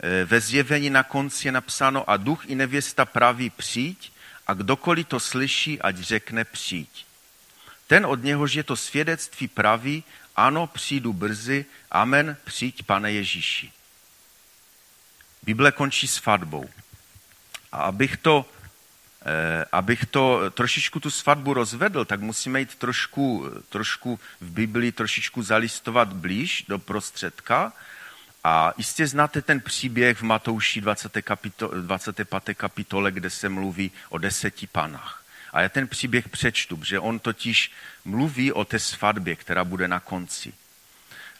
[0.00, 4.12] eh, ve zjevení na konci je napsáno a duch i nevěsta praví přijď
[4.46, 7.06] a kdokoliv to slyší, ať řekne přijď.
[7.86, 10.04] Ten od něhož je to svědectví praví
[10.36, 13.72] ano, přijdu brzy, amen, přijď, pane Ježíši.
[15.42, 16.68] Bible končí svatbou.
[17.72, 18.50] A abych to,
[19.26, 25.42] eh, abych to trošičku tu svatbu rozvedl, tak musíme jít trošku, trošku v Biblii trošičku
[25.42, 27.72] zalistovat blíž do prostředka.
[28.44, 31.22] A jistě znáte ten příběh v Matouši 20.
[31.22, 32.54] Kapitole, 25.
[32.54, 35.23] kapitole, kde se mluví o deseti panách.
[35.54, 37.72] A já ten příběh přečtu, že on totiž
[38.04, 40.52] mluví o té svatbě, která bude na konci.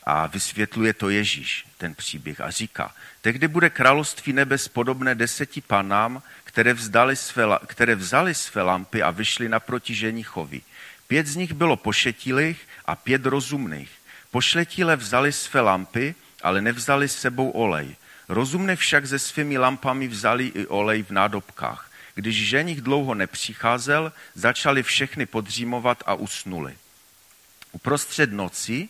[0.07, 6.23] A vysvětluje to Ježíš, ten příběh, a říká, tehdy bude království nebes podobné deseti panám,
[6.45, 10.63] které, vzdali své, které vzali své lampy a vyšli naproti ženichovi.
[11.07, 13.91] Pět z nich bylo pošetilých a pět rozumných.
[14.31, 17.97] Pošletile vzali své lampy, ale nevzali s sebou olej.
[18.29, 21.91] Rozumné však se svými lampami vzali i olej v nádobkách.
[22.15, 26.77] Když ženich dlouho nepřicházel, začali všechny podřímovat a usnuli.
[27.73, 28.89] Uprostřed noci,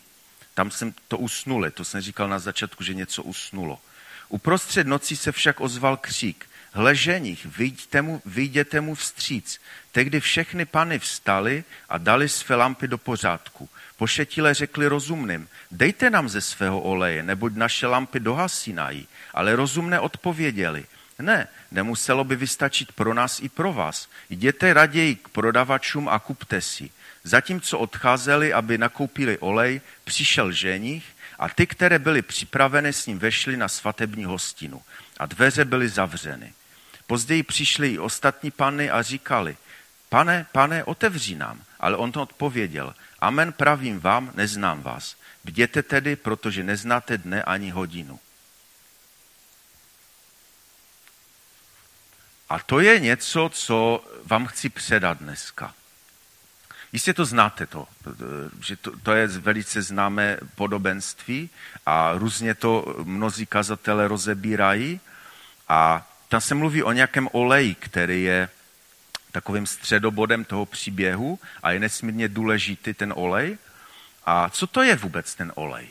[0.54, 3.80] tam jsem to usnuli, to jsem říkal na začátku, že něco usnulo.
[4.28, 6.46] Uprostřed noci se však ozval křík.
[6.72, 9.60] Hle ženich, vyjděte mu, vyjděte mu vstříc.
[9.92, 13.68] Tehdy všechny pany vstali a dali své lampy do pořádku.
[13.96, 19.08] Pošetile řekli rozumným, dejte nám ze svého oleje, neboť naše lampy dohasínají.
[19.34, 20.84] Ale rozumné odpověděli,
[21.18, 24.09] ne, nemuselo by vystačit pro nás i pro vás.
[24.31, 26.90] Jděte raději k prodavačům a kupte si.
[27.24, 31.05] Zatímco odcházeli, aby nakoupili olej, přišel ženich
[31.38, 34.83] a ty, které byly připraveny, s ním vešly na svatební hostinu
[35.18, 36.53] a dveře byly zavřeny.
[37.07, 39.57] Později přišli i ostatní pany a říkali,
[40.09, 41.62] pane, pane, otevří nám.
[41.81, 45.16] Ale on to odpověděl, amen pravím vám, neznám vás.
[45.44, 48.20] Bděte tedy, protože neznáte dne ani hodinu.
[52.48, 55.74] A to je něco, co vám chci předat dneska.
[56.92, 57.88] Jistě to znáte, to,
[58.62, 61.51] že to, to je velice známé podobenství
[61.86, 65.01] a různě to mnozí kazatele rozebírají.
[65.68, 68.49] A tam se mluví o nějakém oleji, který je
[69.32, 73.59] takovým středobodem toho příběhu a je nesmírně důležitý ten olej.
[74.26, 75.88] A co to je vůbec ten olej?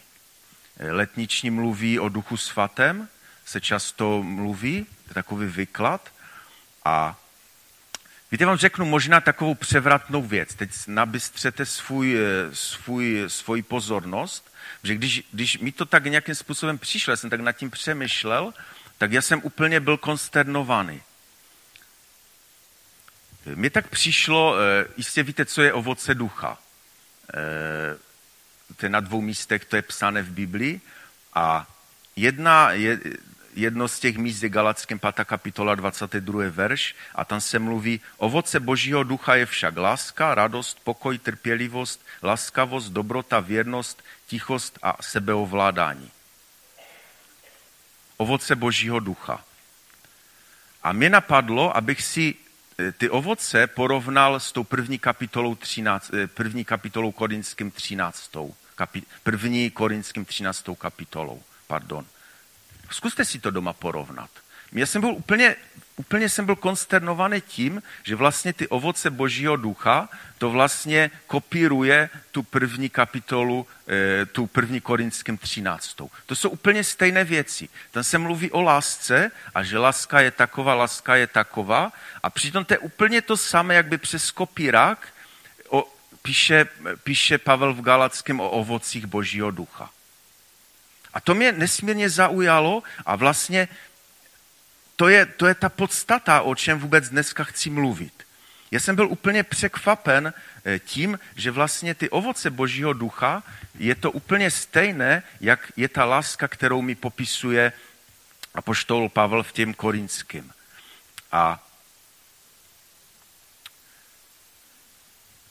[0.80, 3.08] Letniční mluví o duchu svatém,
[3.46, 6.10] se často mluví, takový vyklad.
[6.86, 7.20] A
[8.32, 10.56] víte, vám řeknu možná takovou převratnou věc.
[10.56, 14.54] Teď nabystřete svůj, eh, svůj, svůj pozornost,
[14.84, 18.54] že když, když mi to tak nějakým způsobem přišlo, já jsem tak nad tím přemýšlel,
[18.98, 21.02] tak já jsem úplně byl konsternovaný.
[23.46, 26.58] Mně tak přišlo, eh, jistě víte, co je ovoce ducha.
[27.34, 27.98] Eh,
[28.76, 30.82] to je na dvou místech, to je psané v Biblii.
[31.34, 31.68] A
[32.16, 33.00] jedna, je,
[33.56, 35.14] jedno z těch míst je Galackém 5.
[35.24, 36.44] kapitola 22.
[36.50, 42.92] verš a tam se mluví, ovoce božího ducha je však láska, radost, pokoj, trpělivost, laskavost,
[42.92, 46.12] dobrota, věrnost, tichost a sebeovládání.
[48.18, 49.44] Ovoce božího ducha.
[50.84, 52.36] A mě napadlo, abych si
[52.80, 58.56] eh, ty ovoce porovnal s tou první kapitolou, 13, eh, první kapitolou korinským 13.
[58.76, 60.76] Kapi, první korinským 13.
[60.76, 61.44] kapitolou.
[61.68, 62.06] Pardon.
[62.94, 64.30] Zkuste si to doma porovnat.
[64.72, 65.56] Já jsem byl úplně,
[65.96, 72.44] úplně jsem byl konsternovaný tím, že vlastně ty ovoce božího ducha, to vlastně kopíruje tu
[72.44, 76.10] první kapitolu, eh, tu první korinským 13.
[76.26, 77.70] To jsou úplně stejné věci.
[77.92, 81.92] Tam se mluví o lásce a že láska je taková, láska je taková
[82.24, 85.08] a přitom to je úplně to samé, jak by přes kopírák
[85.70, 86.66] o, píše,
[87.04, 89.90] píše Pavel v Galackém o ovocích božího ducha.
[91.14, 93.68] A to mě nesmírně zaujalo a vlastně
[94.96, 98.24] to je, to je ta podstata, o čem vůbec dneska chci mluvit.
[98.72, 100.34] Já jsem byl úplně překvapen
[100.66, 103.44] eh, tím, že vlastně ty ovoce božího ducha
[103.80, 107.74] je to úplně stejné, jak je ta láska, kterou mi popisuje
[108.54, 110.52] apoštol Pavel v těm korinským.
[111.32, 111.68] A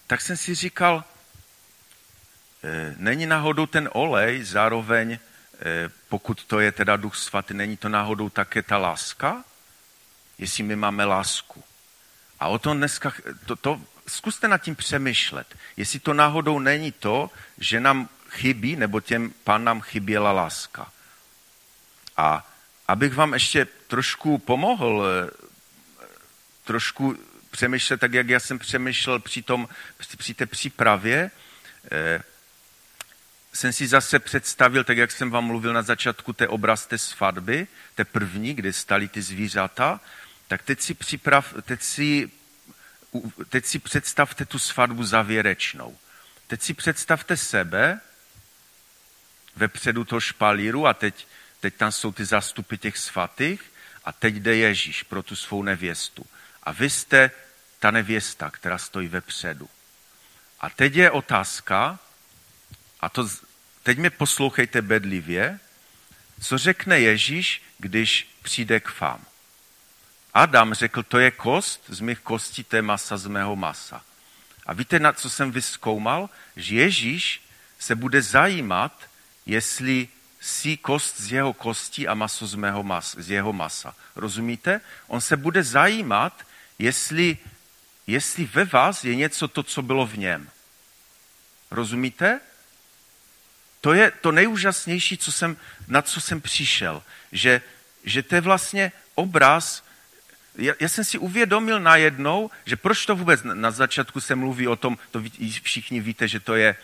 [0.07, 1.05] tak jsem si říkal,
[2.65, 5.19] eh, není náhodou ten olej zároveň
[6.09, 9.45] pokud to je teda duch svatý, není to náhodou také ta láska?
[10.39, 11.65] Jestli my máme lásku.
[12.41, 13.13] A o tom dneska,
[13.47, 15.57] to, to, zkuste nad tím přemýšlet.
[15.77, 20.93] Jestli to náhodou není to, že nám chybí, nebo těm pán nám chyběla láska.
[22.17, 22.49] A
[22.89, 25.31] abych vám ještě trošku pomohl, eh,
[26.65, 27.17] trošku
[27.51, 29.69] přemýšlet tak, jak já jsem přemýšlel při, tom,
[30.17, 31.31] při té přípravě,
[31.93, 32.23] eh,
[33.53, 37.67] jsem si zase představil, tak jak jsem vám mluvil na začátku, té obraz té svatby,
[37.95, 40.01] té první, kde stali ty zvířata,
[40.49, 42.31] tak teď si, připrav, teď si,
[43.49, 45.99] teď si představte tu svatbu závěrečnou.
[46.47, 48.01] Teď si představte sebe
[49.57, 51.27] vepředu toho špalíru a teď,
[51.61, 53.73] teď tam jsou ty zástupy těch svatých
[54.05, 56.27] a teď jde Ježíš pro tu svou nevěstu.
[56.63, 57.31] A vy jste
[57.79, 59.69] ta nevěsta, která stojí vepředu.
[60.61, 61.99] A teď je otázka,
[63.03, 63.29] a to
[63.83, 65.61] teď mě poslouchejte bedlivě,
[66.41, 69.25] co řekne Ježíš, když přijde k vám.
[70.35, 74.03] Adam řekl, to je kost z mých kostí, to je masa z mého masa.
[74.67, 76.31] A víte, na co jsem vyskoumal?
[76.57, 77.43] Že Ježíš
[77.79, 79.09] se bude zajímat,
[79.47, 80.09] jestli
[80.41, 83.95] si kost z jeho kostí a maso z, mého mas, z jeho masa.
[84.17, 84.81] Rozumíte?
[85.07, 86.47] On se bude zajímat,
[86.79, 87.39] jestli,
[88.07, 90.51] jestli ve vás je něco to, co bylo v něm.
[91.71, 92.41] Rozumíte?
[93.83, 95.57] To je to nejúžasnější, co jsem,
[95.89, 97.03] na co jsem přišel.
[97.33, 97.61] Že,
[98.05, 99.85] že to je vlastně obraz,
[100.59, 104.77] já, já jsem si uvědomil najednou, že proč to vůbec na začátku se mluví o
[104.77, 105.23] tom, to
[105.63, 106.77] všichni víte, že to je,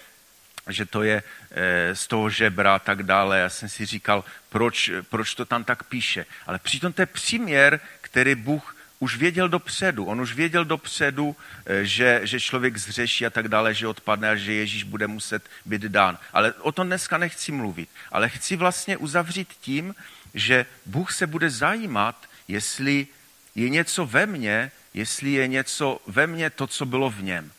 [0.69, 3.39] že to je e, z toho žebra a tak dále.
[3.39, 6.27] Já jsem si říkal, proč, proč to tam tak píše.
[6.47, 10.05] Ale přitom to je příměr, který Bůh už věděl dopředu.
[10.05, 11.37] On už věděl dopředu,
[11.67, 15.43] eh, že, že člověk zřeší a tak dále, že odpadne a že Ježíš bude muset
[15.65, 16.19] být dán.
[16.33, 17.89] Ale o tom dneska nechci mluvit.
[18.13, 19.95] Ale chci vlastně uzavřít tím,
[20.35, 23.07] že Bůh se bude zajímat, jestli
[23.55, 27.53] je něco ve mně, jestli je něco ve mně to, co bylo v něm.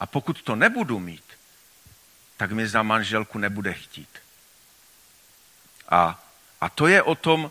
[0.00, 1.24] A pokud to nebudu mít,
[2.36, 4.08] tak mi za manželku nebude chtít.
[5.88, 6.24] A,
[6.60, 7.50] a to je o tom,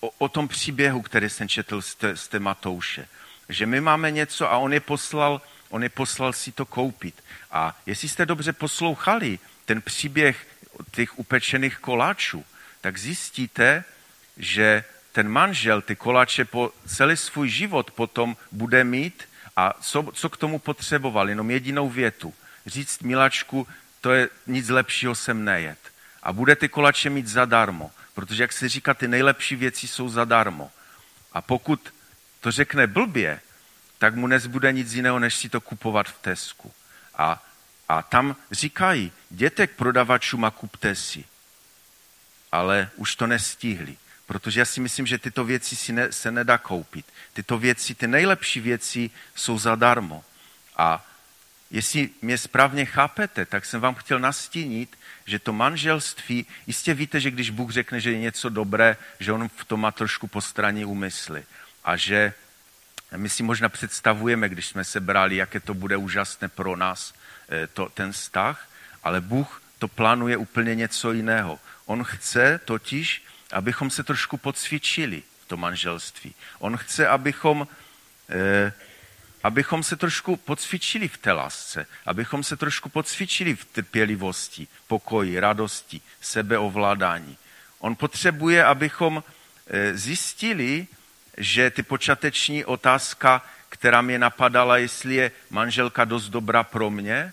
[0.00, 3.08] o, o tom příběhu, který jsem četl z té, z té Matouše.
[3.48, 7.22] Že my máme něco a on je poslal, on je poslal si to koupit.
[7.50, 10.46] A jestli jste dobře poslouchali ten příběh
[10.90, 12.44] těch upečených koláčů,
[12.80, 13.84] tak zjistíte,
[14.36, 20.28] že ten manžel ty koláče po celý svůj život potom bude mít a co, co
[20.28, 21.28] k tomu potřeboval?
[21.28, 22.34] Jenom jedinou větu.
[22.66, 23.66] Říct miláčku,
[24.00, 25.78] to je nic lepšího sem nejet.
[26.22, 27.90] A bude ty koláče mít zadarmo.
[28.20, 30.70] Protože, jak se říká, ty nejlepší věci jsou zadarmo.
[31.32, 31.94] A pokud
[32.40, 33.40] to řekne blbě,
[33.98, 36.72] tak mu nezbude nic jiného, než si to kupovat v Tesku.
[37.14, 37.46] A,
[37.88, 41.24] a tam říkají, jděte k prodavačům a kupte si.
[42.52, 43.96] Ale už to nestihli.
[44.26, 47.06] Protože já si myslím, že tyto věci si ne, se nedá koupit.
[47.32, 50.24] Tyto věci, ty nejlepší věci jsou zadarmo.
[50.76, 51.06] A
[51.70, 57.30] jestli mě správně chápete, tak jsem vám chtěl nastínit, že to manželství, jistě víte, že
[57.30, 61.44] když Bůh řekne, že je něco dobré, že on v tom má trošku postraní úmysly.
[61.84, 62.32] A že
[63.16, 67.14] my si možná představujeme, když jsme se brali, jaké to bude úžasné pro nás,
[67.48, 68.68] eh, to, ten vztah,
[69.02, 71.58] ale Bůh to plánuje úplně něco jiného.
[71.86, 76.34] On chce totiž, abychom se trošku podcvičili v tom manželství.
[76.58, 77.68] On chce, abychom,
[78.28, 78.72] eh,
[79.42, 86.00] abychom se trošku podcvičili v té lásce, abychom se trošku podcvičili v trpělivosti, pokoji, radosti,
[86.20, 87.36] sebeovládání.
[87.78, 89.24] On potřebuje, abychom
[89.66, 90.86] eh, zjistili,
[91.36, 97.32] že ty počáteční otázka, která mě napadala, jestli je manželka dost dobrá pro mě,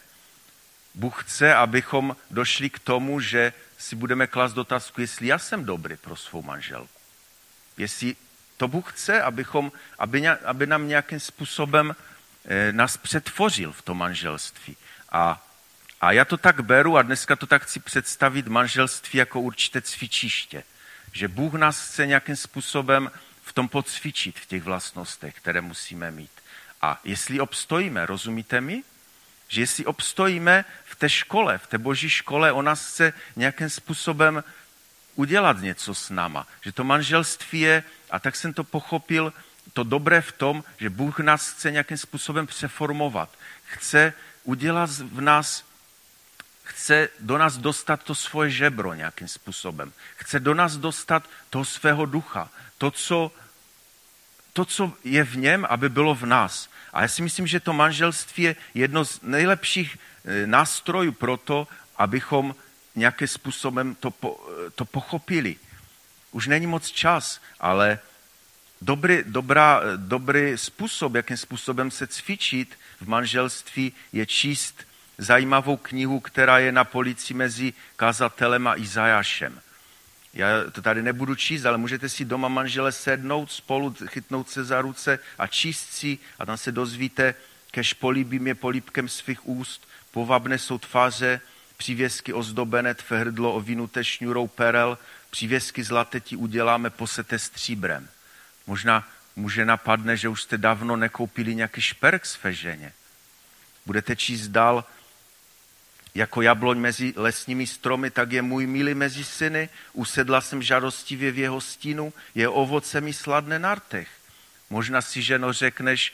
[0.96, 5.96] Bůh chce, abychom došli k tomu, že si budeme klást otázku, jestli já jsem dobrý
[5.98, 6.90] pro svou manželku.
[7.78, 8.16] Jestli
[8.58, 11.96] to Bůh chce, abychom, aby, aby nám nějakým způsobem
[12.46, 14.78] eh, nás přetvořil v tom manželství.
[15.12, 15.48] A,
[16.02, 20.64] a já to tak beru a dneska to tak chci představit manželství jako určité cvičiště.
[21.12, 23.12] Že Bůh nás chce nějakým způsobem
[23.44, 26.32] v tom podcvičit, v těch vlastnostech, které musíme mít.
[26.82, 28.84] A jestli obstojíme, rozumíte mi?
[29.48, 34.44] Že jestli obstojíme v té škole, v té boží škole, ona chce nějakým způsobem
[35.16, 36.48] udělat něco s náma.
[36.62, 39.34] Že to manželství je, a tak jsem to pochopil,
[39.74, 43.30] to dobré v tom, že Bůh nás chce nějakým způsobem přeformovat.
[43.66, 45.64] Chce udělat v nás,
[46.64, 49.94] chce do nás dostat to svoje žebro nějakým způsobem.
[50.16, 52.50] Chce do nás dostat toho svého ducha.
[52.78, 53.32] To, co,
[54.54, 56.70] to, co je v něm, aby bylo v nás.
[56.94, 61.68] A já si myslím, že to manželství je jedno z nejlepších eh, nástrojů pro to,
[61.98, 62.56] abychom
[62.96, 65.56] nějakým způsobem to, eh, to pochopili.
[66.38, 68.00] Už není moc čas, ale
[68.82, 74.86] dobrý, dobrá, dobrý způsob, jakým způsobem se cvičit v manželství, je číst
[75.18, 79.60] zajímavou knihu, která je na polici mezi kazatelem a Izajášem.
[80.34, 84.82] Já to tady nebudu číst, ale můžete si doma manžele sednout spolu, chytnout se za
[84.82, 87.36] ruce a číst si a tam se dozvíte,
[87.72, 91.42] kež políbím je políbkem svých úst, povabné jsou tváře,
[91.78, 94.98] přívěsky ozdobené, tvé hrdlo ovinuté šňurou perel,
[95.30, 98.10] přívěsky zlaté ti uděláme posete stříbrem.
[98.68, 102.94] Možná může napadne, že už jste dávno nekoupili nějaký šperk své ženě.
[103.86, 104.86] Budete číst dál,
[106.16, 111.38] jako jabloň mezi lesními stromy, tak je můj milý mezi syny, usedla jsem žádostivě v
[111.38, 114.10] jeho stínu, je ovoce mi sladné na rtech.
[114.70, 116.14] Možná si, ženo, řekneš,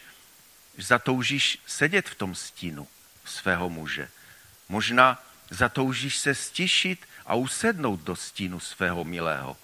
[0.78, 2.88] že zatoužíš sedět v tom stínu
[3.26, 4.10] svého muže.
[4.70, 9.58] Možná zatoužíš se stišit a usednout do stínu svého milého.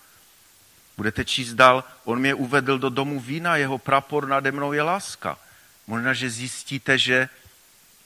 [0.97, 5.37] Budete číst dál, on mě uvedl do domu vína, jeho prapor nade mnou je láska.
[5.87, 7.29] Možná, že zjistíte, že,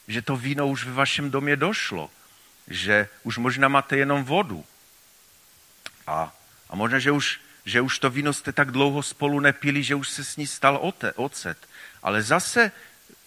[0.08, 2.10] že to víno už ve vašem domě došlo
[2.68, 4.66] že už možná máte jenom vodu.
[6.08, 6.36] A,
[6.70, 10.10] a možná, že už, že už to víno jste tak dlouho spolu nepili, že už
[10.10, 11.58] se s ní stal ote, ocet.
[12.04, 12.72] Ale zase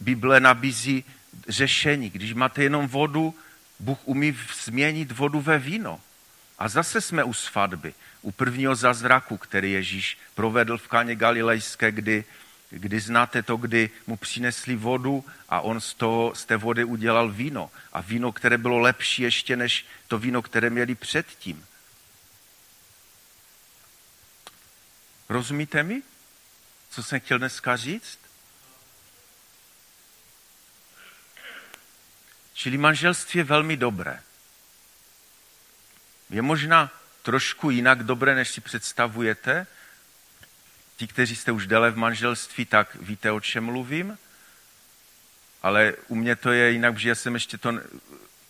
[0.00, 1.04] Bible nabízí
[1.48, 2.10] řešení.
[2.10, 3.34] Když máte jenom vodu,
[3.78, 6.00] Bůh umí změnit vodu ve víno.
[6.58, 12.24] A zase jsme u svatby, u prvního zázraku, který Ježíš provedl v Káně Galilejské, kdy
[12.70, 17.30] kdy znáte to, kdy mu přinesli vodu a on z, toho, z té vody udělal
[17.30, 17.70] víno.
[17.92, 21.66] A víno, které bylo lepší ještě než to víno, které měli předtím.
[25.28, 26.02] Rozumíte mi,
[26.90, 28.18] co jsem chtěl dneska říct?
[32.54, 34.22] Čili manželství je velmi dobré.
[36.30, 36.90] Je možná
[37.22, 39.66] trošku jinak dobré, než si představujete,
[40.96, 44.18] Ti, kteří jste už déle v manželství, tak víte, o čem mluvím.
[45.62, 47.72] Ale u mě to je jinak, že já jsem ještě to...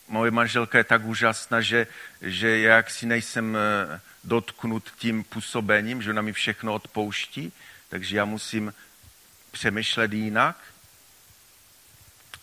[0.09, 1.87] Moje manželka je tak úžasná, že,
[2.23, 7.53] že já si nejsem eh, dotknut tím působením, že ona mi všechno odpouští,
[7.89, 8.75] takže já musím
[9.51, 10.57] přemýšlet jinak.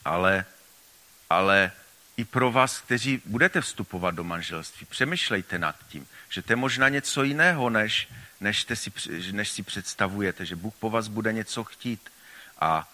[0.06, 0.46] Ale,
[1.30, 1.72] ale
[2.18, 6.90] i pro vás, kteří budete vstupovat do manželství, přemýšlejte nad tím, že to je možná
[6.90, 8.08] něco jiného, než,
[8.42, 8.92] než, si,
[9.32, 12.10] než si představujete, že Bůh po vás bude něco chtít.
[12.60, 12.90] A,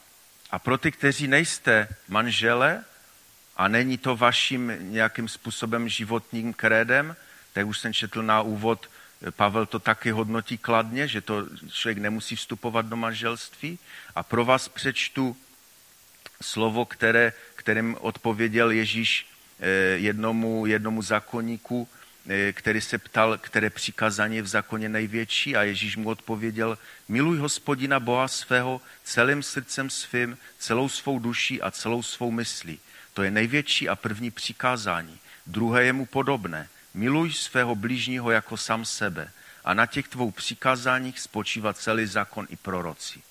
[0.51, 2.84] a pro ty, kteří nejste manžele
[3.57, 7.15] a není to vaším nějakým způsobem životním krédem,
[7.53, 8.89] tak už jsem četl na úvod,
[9.32, 13.80] Pavel to taky hodnotí kladně, že to člověk nemusí vstupovat do manželství.
[14.15, 15.38] A pro vás přečtu
[16.41, 19.27] slovo, které, kterým odpověděl Ježíš
[19.59, 19.67] eh,
[19.97, 21.87] jednomu, jednomu zákonníku,
[22.29, 26.77] Eh, který se ptal, které přikázání je v zákoně největší a Ježíš mu odpověděl,
[27.07, 32.79] miluj hospodina Boha svého celým srdcem svým, celou svou duší a celou svou myslí.
[33.13, 35.19] to je největší a první přikázání.
[35.47, 36.69] Druhé je mu podobné.
[36.93, 39.31] Miluj svého blížního jako sam sebe
[39.65, 43.21] a na těch tvou přikázáních spočívá celý zákon i proroci.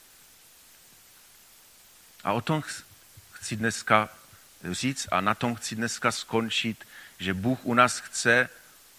[2.24, 2.62] A o tom
[3.40, 4.08] chci dneska
[4.70, 6.84] říct a na tom chci dneska skončit,
[7.18, 8.48] že Bůh u nás chce,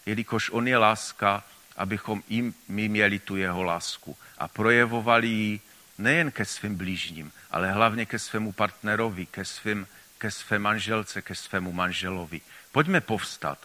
[0.06, 1.44] jelikož On je láska,
[1.78, 5.62] abychom jim my měli tu jeho lásku a projevovali ji
[5.98, 9.88] nejen ke svým blížním, ale hlavně ke svému partnerovi, ke, svým,
[10.18, 12.42] ke své manželce, ke svému manželovi.
[12.72, 13.60] Pojďme povstat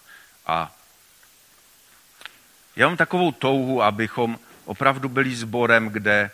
[0.47, 0.75] a
[2.77, 6.31] já mám takovou touhu, abychom opravdu byli sborem, kde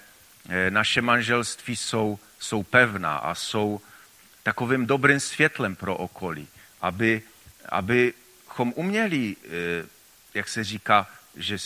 [0.49, 3.81] eh, naše manželství jsou, jsou pevná a jsou
[4.43, 6.49] takovým dobrým světlem pro okolí,
[6.81, 7.23] aby,
[7.69, 9.87] abychom uměli, eh,
[10.35, 11.59] jak se říká, že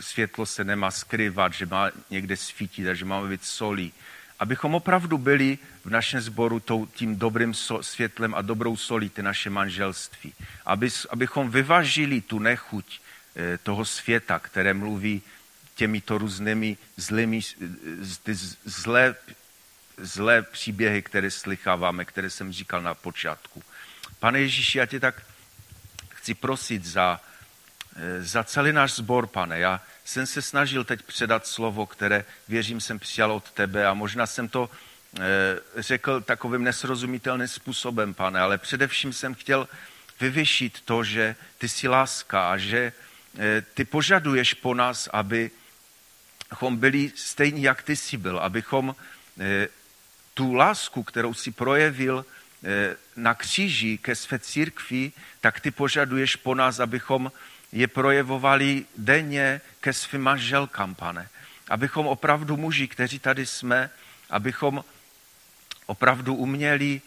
[0.00, 3.92] světlo se nemá skrývat, že má někde svítit a že máme být solí.
[4.38, 6.62] Abychom opravdu byli v našem sboru
[6.94, 10.32] tím dobrým světlem a dobrou solí ty naše manželství.
[10.66, 13.00] Aby, abychom vyvažili tu nechuť
[13.36, 15.22] eh, toho světa, které mluví
[15.74, 17.40] těmito různými zlými,
[18.22, 19.14] ty zlé,
[20.00, 23.62] zlé příběhy, které slycháváme, které jsem říkal na počátku.
[24.18, 25.22] Pane Ježíši, já tě tak
[26.08, 27.20] chci prosit za,
[27.96, 29.58] eh, za celý náš sbor, pane.
[29.58, 34.26] Já jsem se snažil teď předat slovo, které věřím jsem přijal od tebe a možná
[34.26, 35.20] jsem to eh,
[35.76, 39.68] řekl takovým nesrozumitelným způsobem, pane, ale především jsem chtěl
[40.20, 42.92] vyvyšit to, že ty jsi láska a že
[43.38, 48.94] eh, ty požaduješ po nás, abychom byli stejní, jak ty jsi byl, abychom
[50.40, 52.24] tu lásku, kterou si projevil
[53.16, 57.32] na kříži ke své církvi, tak ty požaduješ po nás, abychom
[57.72, 61.28] je projevovali denně ke svým manželkám, pane.
[61.68, 63.90] Abychom opravdu muži, kteří tady jsme,
[64.30, 64.84] abychom
[65.86, 67.00] opravdu uměli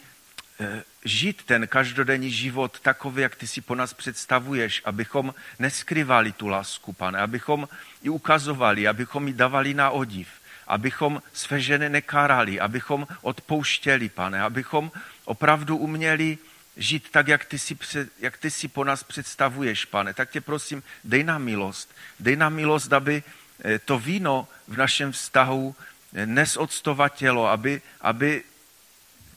[0.59, 6.47] eh, žít ten každodenní život takový, jak ty si po nás představuješ, abychom neskrývali tu
[6.47, 7.67] lásku, pane, abychom
[8.03, 10.27] ji ukazovali, abychom ji dávali na odiv,
[10.73, 14.91] abychom své ženy nekárali, abychom odpouštěli, pane, abychom
[15.25, 16.37] opravdu uměli
[16.77, 17.77] žít tak, jak ty, si,
[18.19, 20.13] jak ty si po nás představuješ, pane.
[20.13, 21.93] Tak tě prosím, dej nám milost.
[22.19, 23.23] Dej nám milost, aby
[23.63, 25.75] eh, to víno v našem vztahu
[26.13, 28.43] eh, nesodstovatělo, aby, aby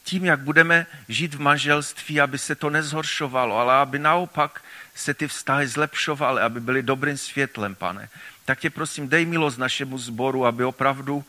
[0.04, 4.64] tím, jak budeme žít v manželství, aby se to nezhoršovalo, ale aby naopak
[4.94, 8.08] se ty vztahy zlepšovaly, aby byly dobrým světlem, pane.
[8.46, 11.24] Tak tě prosím, dej milost našemu sboru, aby opravdu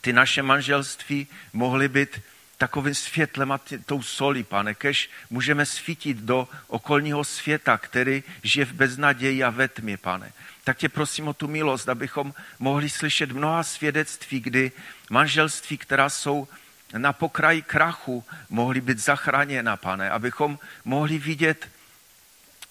[0.00, 2.20] ty naše manželství mohly být
[2.58, 8.72] takovým světlem a tou solí, pane, kež můžeme svítit do okolního světa, který žije v
[8.72, 10.32] beznaději a ve tmě, pane.
[10.64, 14.72] Tak tě prosím o tu milost, abychom mohli slyšet mnoha svědectví, kdy
[15.10, 16.48] manželství, která jsou
[16.96, 21.68] na pokraji krachu, mohly být zachráněna, pane, abychom mohli vidět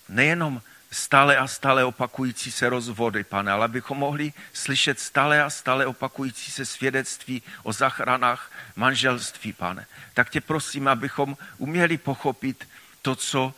[0.10, 0.62] nejenom
[0.92, 6.52] stále a stále opakující se rozvody, pane, ale abychom mohli slyšet stále a stále opakující
[6.52, 9.86] se svědectví o zachranách manželství, pane.
[10.14, 12.68] Tak tě prosím, abychom uměli pochopit
[13.02, 13.54] to, co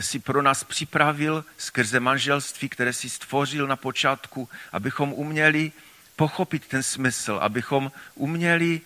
[0.00, 5.72] si pro nás připravil skrze manželství, které si stvořil na počátku, abychom uměli
[6.16, 8.80] pochopit ten smysl, abychom uměli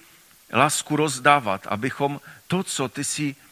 [0.53, 3.44] lásku rozdávat, abychom to, co ty si Eh,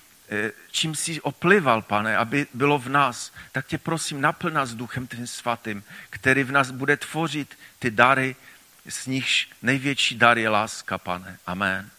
[0.71, 5.27] čím jsi oplival, pane, aby bylo v nás, tak tě prosím, naplň nás duchem tvým
[5.27, 8.37] svatým, který v nás bude tvořit ty dary,
[8.89, 11.39] z nichž největší dar je láska, pane.
[11.47, 11.91] Amen.